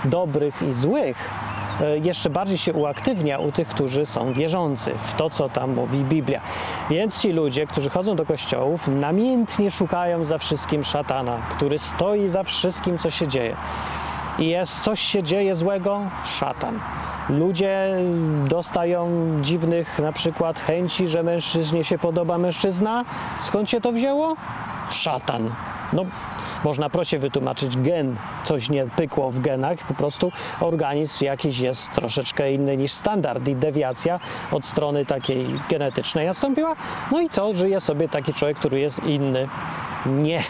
[0.05, 1.29] dobrych i złych
[2.03, 6.41] jeszcze bardziej się uaktywnia u tych, którzy są wierzący w to, co tam mówi Biblia.
[6.89, 12.43] Więc ci ludzie, którzy chodzą do kościołów, namiętnie szukają za wszystkim szatana, który stoi za
[12.43, 13.55] wszystkim, co się dzieje.
[14.39, 16.79] I jest coś się dzieje złego, szatan.
[17.29, 17.95] Ludzie
[18.47, 19.09] dostają
[19.41, 23.05] dziwnych na przykład chęci, że mężczyźnie się podoba mężczyzna.
[23.41, 24.35] Skąd się to wzięło?
[24.91, 25.49] Szatan.
[25.93, 26.05] No,
[26.63, 32.53] można prościej wytłumaczyć gen, coś nie pykło w genach, po prostu organizm jakiś jest troszeczkę
[32.53, 34.19] inny niż standard i dewiacja
[34.51, 36.75] od strony takiej genetycznej nastąpiła.
[37.11, 39.47] No i co, żyje sobie taki człowiek, który jest inny.
[40.05, 40.43] Nie,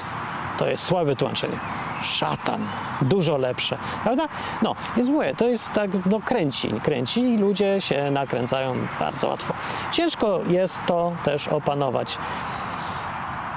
[0.58, 1.58] to jest słabe tłumaczenie
[2.02, 2.68] szatan,
[3.02, 4.28] dużo lepsze, prawda?
[4.62, 9.54] No, jest mówię, to jest tak, no kręci, kręci i ludzie się nakręcają bardzo łatwo.
[9.92, 12.18] Ciężko jest to też opanować.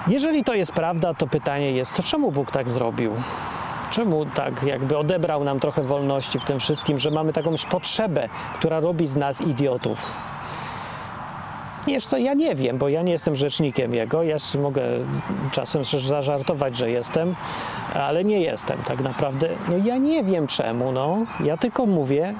[0.07, 3.13] Jeżeli to jest prawda, to pytanie jest, to czemu Bóg tak zrobił?
[3.91, 8.81] Czemu tak jakby odebrał nam trochę wolności w tym wszystkim, że mamy taką potrzebę, która
[8.81, 10.19] robi z nas idiotów?
[11.87, 14.23] Wiesz co, ja nie wiem, bo ja nie jestem rzecznikiem jego.
[14.23, 14.83] Ja mogę
[15.53, 17.37] czasem zażartować, że jestem,
[17.95, 19.49] ale nie jestem tak naprawdę.
[19.69, 21.19] No ja nie wiem czemu, no.
[21.45, 22.35] Ja tylko mówię,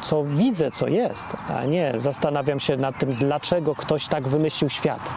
[0.00, 5.10] co widzę, co jest, a nie zastanawiam się nad tym, dlaczego ktoś tak wymyślił świat.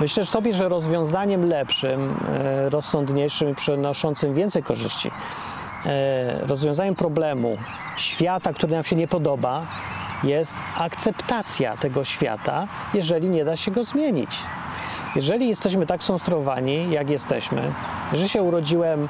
[0.00, 5.10] Myślę sobie, że rozwiązaniem lepszym, e, rozsądniejszym i przynoszącym więcej korzyści,
[5.86, 7.58] e, rozwiązaniem problemu
[7.96, 9.66] świata, który nam się nie podoba,
[10.24, 14.30] jest akceptacja tego świata, jeżeli nie da się go zmienić.
[15.16, 17.72] Jeżeli jesteśmy tak skonstruowani, jak jesteśmy,
[18.12, 19.08] że się urodziłem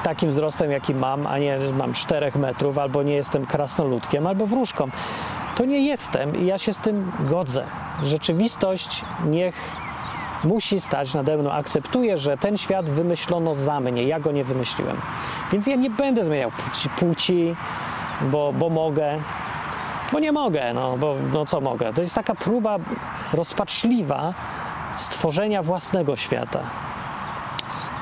[0.00, 4.46] z takim wzrostem, jaki mam, a nie mam 4 metrów, albo nie jestem krasnoludkiem, albo
[4.46, 4.88] wróżką,
[5.56, 7.66] to nie jestem i ja się z tym godzę.
[8.02, 9.87] Rzeczywistość niech
[10.44, 11.52] musi stać nade mną.
[11.52, 14.96] Akceptuję, że ten świat wymyślono za mnie, ja go nie wymyśliłem.
[15.52, 17.56] Więc ja nie będę zmieniał płci, płci
[18.22, 19.20] bo, bo mogę,
[20.12, 21.92] bo nie mogę, no, bo no co mogę.
[21.92, 22.76] To jest taka próba
[23.32, 24.34] rozpaczliwa
[24.96, 26.60] stworzenia własnego świata.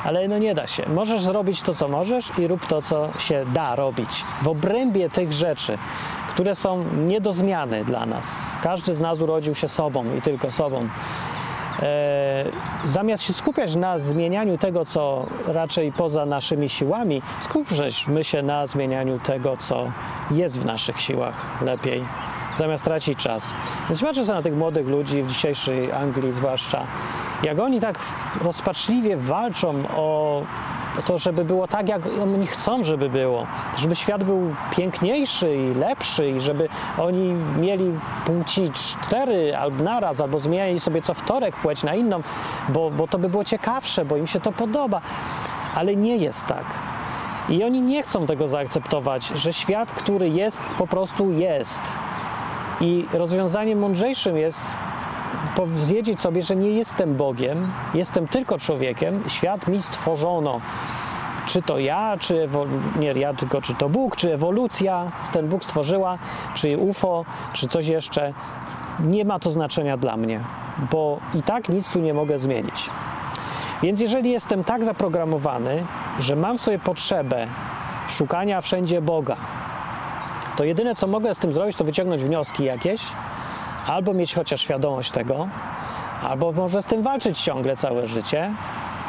[0.04, 0.88] Ale no nie da się.
[0.88, 4.24] Możesz zrobić to, co możesz i rób to, co się da robić.
[4.42, 5.78] W obrębie tych rzeczy,
[6.28, 8.56] które są nie do zmiany dla nas.
[8.62, 10.88] Każdy z nas urodził się sobą i tylko sobą.
[11.82, 12.44] E,
[12.84, 19.18] zamiast się skupiać na zmienianiu tego, co raczej poza naszymi siłami, skupmy się na zmienianiu
[19.18, 19.92] tego, co
[20.30, 22.02] jest w naszych siłach lepiej,
[22.56, 23.54] zamiast tracić czas.
[23.88, 26.86] Więc patrzę sobie na tych młodych ludzi w dzisiejszej Anglii zwłaszcza,
[27.42, 27.98] jak oni tak
[28.42, 30.42] rozpaczliwie walczą o
[31.04, 33.46] to żeby było tak, jak oni chcą, żeby było.
[33.78, 37.92] Żeby świat był piękniejszy i lepszy i żeby oni mieli
[38.24, 42.22] płci cztery albo naraz, albo zmieniali sobie co wtorek płeć na inną,
[42.68, 45.00] bo, bo to by było ciekawsze, bo im się to podoba.
[45.74, 46.74] Ale nie jest tak.
[47.48, 51.80] I oni nie chcą tego zaakceptować, że świat, który jest, po prostu jest.
[52.80, 54.76] I rozwiązaniem mądrzejszym jest
[55.56, 60.60] powiedzieć sobie, że nie jestem Bogiem, jestem tylko człowiekiem, świat mi stworzono.
[61.46, 62.48] Czy to ja, czy
[62.98, 66.18] nie ja, tylko czy to Bóg, czy ewolucja, ten Bóg stworzyła,
[66.54, 68.32] czy UFO, czy coś jeszcze.
[69.00, 70.40] Nie ma to znaczenia dla mnie,
[70.90, 72.90] bo i tak nic tu nie mogę zmienić.
[73.82, 75.86] Więc jeżeli jestem tak zaprogramowany,
[76.18, 77.46] że mam sobie potrzebę
[78.08, 79.36] szukania wszędzie Boga,
[80.56, 83.00] to jedyne co mogę z tym zrobić, to wyciągnąć wnioski jakieś,
[83.86, 85.48] albo mieć chociaż świadomość tego,
[86.22, 88.52] albo może z tym walczyć ciągle całe życie,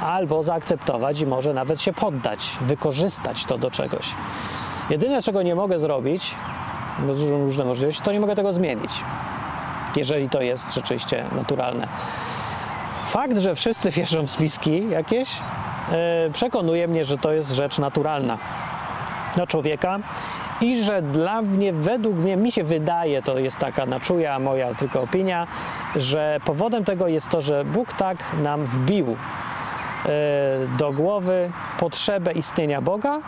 [0.01, 4.15] albo zaakceptować i może nawet się poddać, wykorzystać to do czegoś.
[4.89, 6.35] Jedyne, czego nie mogę zrobić,
[6.99, 8.91] bo są różne możliwości, to nie mogę tego zmienić,
[9.95, 11.87] jeżeli to jest rzeczywiście naturalne.
[13.05, 15.29] Fakt, że wszyscy wierzą w spiski jakieś,
[15.91, 18.37] yy, przekonuje mnie, że to jest rzecz naturalna
[19.37, 19.99] dla człowieka
[20.61, 25.01] i że dla mnie, według mnie, mi się wydaje, to jest taka czuja moja tylko
[25.01, 25.47] opinia,
[25.95, 29.15] że powodem tego jest to, że Bóg tak nam wbił e,
[30.77, 33.19] do głowy potrzebę istnienia Boga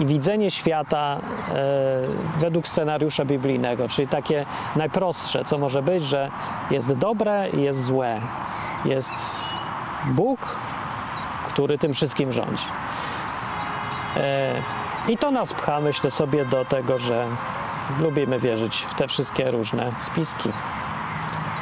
[0.00, 1.20] i widzenie świata
[1.54, 1.58] e,
[2.38, 4.46] według scenariusza biblijnego, czyli takie
[4.76, 6.30] najprostsze, co może być, że
[6.70, 8.20] jest dobre i jest złe.
[8.84, 9.14] Jest
[10.10, 10.56] Bóg,
[11.44, 12.64] który tym wszystkim rządzi.
[14.16, 17.26] E, i to nas pcha, myślę sobie, do tego, że
[18.00, 20.48] lubimy wierzyć w te wszystkie różne spiski.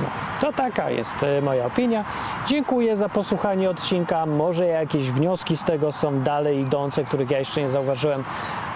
[0.01, 0.07] No,
[0.41, 2.05] to taka jest e, moja opinia.
[2.47, 4.27] Dziękuję za posłuchanie odcinka.
[4.27, 8.25] Może jakieś wnioski z tego są dalej idące, których ja jeszcze nie zauważyłem.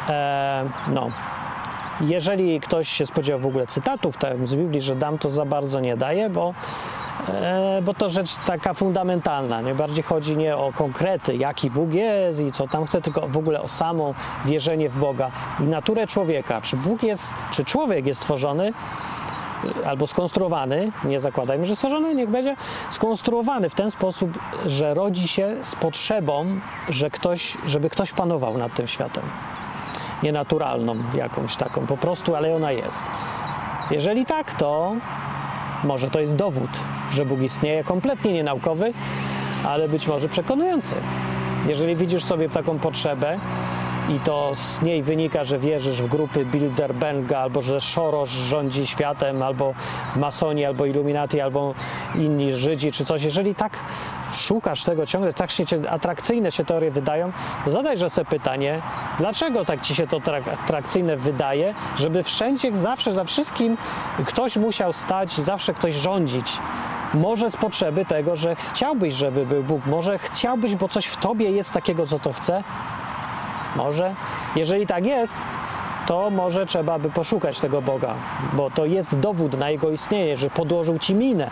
[0.08, 1.06] Eee, no.
[2.00, 5.80] Jeżeli ktoś się spodziewał w ogóle cytatów tak, z Biblii, że dam, to za bardzo
[5.80, 6.54] nie daję, bo
[7.28, 9.60] E, bo to rzecz taka fundamentalna.
[9.60, 13.36] Nie bardziej chodzi nie o konkrety, jaki Bóg jest i co tam chce, tylko w
[13.36, 15.30] ogóle o samo wierzenie w Boga
[15.60, 16.60] i naturę człowieka.
[16.60, 18.72] Czy Bóg jest, czy człowiek jest stworzony
[19.86, 22.56] albo skonstruowany, nie zakładajmy, że stworzony, niech będzie
[22.90, 28.74] skonstruowany w ten sposób, że rodzi się z potrzebą, że ktoś, żeby ktoś panował nad
[28.74, 29.24] tym światem.
[30.22, 33.06] Nienaturalną jakąś taką, po prostu, ale ona jest.
[33.90, 34.96] Jeżeli tak, to
[35.84, 36.70] może to jest dowód,
[37.12, 38.92] że Bóg istnieje, kompletnie nienaukowy,
[39.64, 40.94] ale być może przekonujący.
[41.68, 43.38] Jeżeli widzisz sobie taką potrzebę,
[44.08, 49.42] i to z niej wynika, że wierzysz w grupy Bilderberga, albo że Soros rządzi światem,
[49.42, 49.74] albo
[50.16, 51.74] masoni, albo iluminati, albo
[52.14, 53.22] inni Żydzi, czy coś.
[53.22, 53.78] Jeżeli tak
[54.32, 57.32] szukasz tego ciągle, tak się atrakcyjne się teorie wydają,
[57.64, 58.82] to zadajże sobie pytanie,
[59.18, 60.20] dlaczego tak ci się to
[60.52, 63.76] atrakcyjne wydaje, żeby wszędzie, zawsze, za wszystkim
[64.26, 66.58] ktoś musiał stać, zawsze ktoś rządzić.
[67.14, 71.50] Może z potrzeby tego, że chciałbyś, żeby był Bóg, może chciałbyś, bo coś w tobie
[71.50, 72.64] jest takiego, co to chce,
[73.78, 74.14] może?
[74.56, 75.46] Jeżeli tak jest,
[76.06, 78.14] to może trzeba by poszukać tego Boga,
[78.52, 81.50] bo to jest dowód na Jego istnienie, że podłożył Ci minę.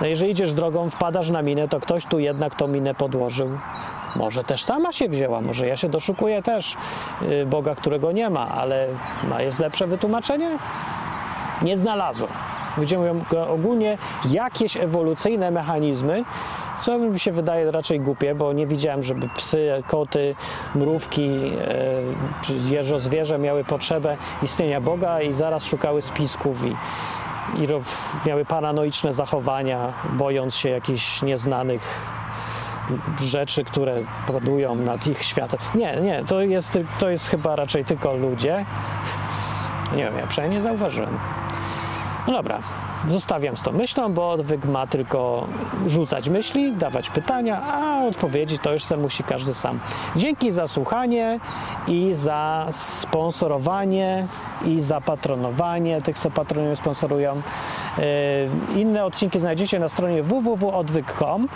[0.00, 3.50] No jeżeli idziesz drogą, wpadasz na minę, to ktoś tu jednak tą minę podłożył.
[4.16, 6.76] Może też sama się wzięła, może ja się doszukuję też
[7.22, 8.88] y, Boga, którego nie ma, ale
[9.40, 10.58] jest lepsze wytłumaczenie?
[11.62, 12.30] Nie znalazłem.
[12.76, 13.98] Mówią ogólnie
[14.30, 16.24] jakieś ewolucyjne mechanizmy,
[16.80, 20.34] co mi się wydaje raczej głupie, bo nie widziałem, żeby psy, koty,
[20.74, 21.60] mrówki e,
[22.40, 26.76] czy jeżo zwierzę miały potrzebę istnienia Boga i zaraz szukały spisków i,
[27.54, 27.66] i
[28.26, 32.12] miały paranoiczne zachowania, bojąc się jakichś nieznanych
[33.20, 35.60] rzeczy, które podują nad ich światem.
[35.74, 38.64] Nie, nie, to jest, to jest chyba raczej tylko ludzie.
[39.96, 41.18] Nie wiem, ja przynajmniej nie zauważyłem.
[42.26, 42.62] No dobra,
[43.06, 45.46] Zostawiam z tą myślą, bo odwyk ma tylko
[45.86, 49.80] rzucać myśli, dawać pytania, a odpowiedzi to już se musi każdy sam.
[50.16, 51.40] Dzięki za słuchanie
[51.88, 54.26] i za sponsorowanie
[54.64, 57.42] i za patronowanie tych, co patronują, sponsorują.
[57.98, 61.48] Yy, inne odcinki znajdziecie na stronie www.odwyk.com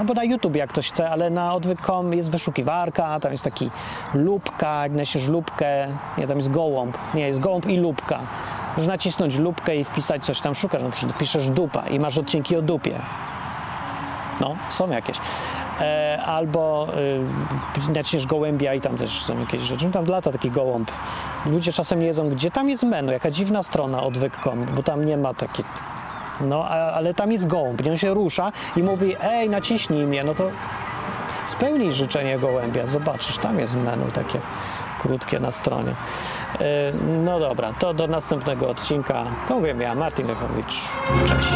[0.00, 3.70] albo na YouTube jak ktoś chce, ale na odwyk.com jest wyszukiwarka, tam jest taki
[4.14, 5.88] lubka, naciśniesz lubkę,
[6.18, 8.20] nie, tam jest gołąb, nie, jest gołąb i lubka.
[8.76, 12.56] Możesz nacisnąć lubkę i wpisać coś tam szukasz, na przykład piszesz dupa i masz odcinki
[12.56, 12.98] o dupie.
[14.40, 15.16] No, są jakieś.
[15.80, 16.86] E, albo
[17.88, 19.90] y, naciśniesz gołębia i tam też są jakieś rzeczy.
[19.90, 20.90] Tam lata taki gołąb.
[21.46, 25.34] Ludzie czasem jedzą, gdzie tam jest menu, jaka dziwna strona odwyk.com, bo tam nie ma
[25.34, 25.64] takiej
[26.40, 27.90] no, ale tam jest gołąb, nie?
[27.90, 30.44] on się rusza i mówi, ej, naciśnij mnie, no to
[31.46, 32.86] spełnij życzenie gołębia.
[32.86, 34.40] Zobaczysz, tam jest menu takie
[34.98, 35.94] krótkie na stronie.
[36.54, 36.64] E,
[37.24, 39.24] No dobra, to do następnego odcinka.
[39.48, 40.88] To mówię ja, Martin Lechowicz.
[41.26, 41.48] Cześć.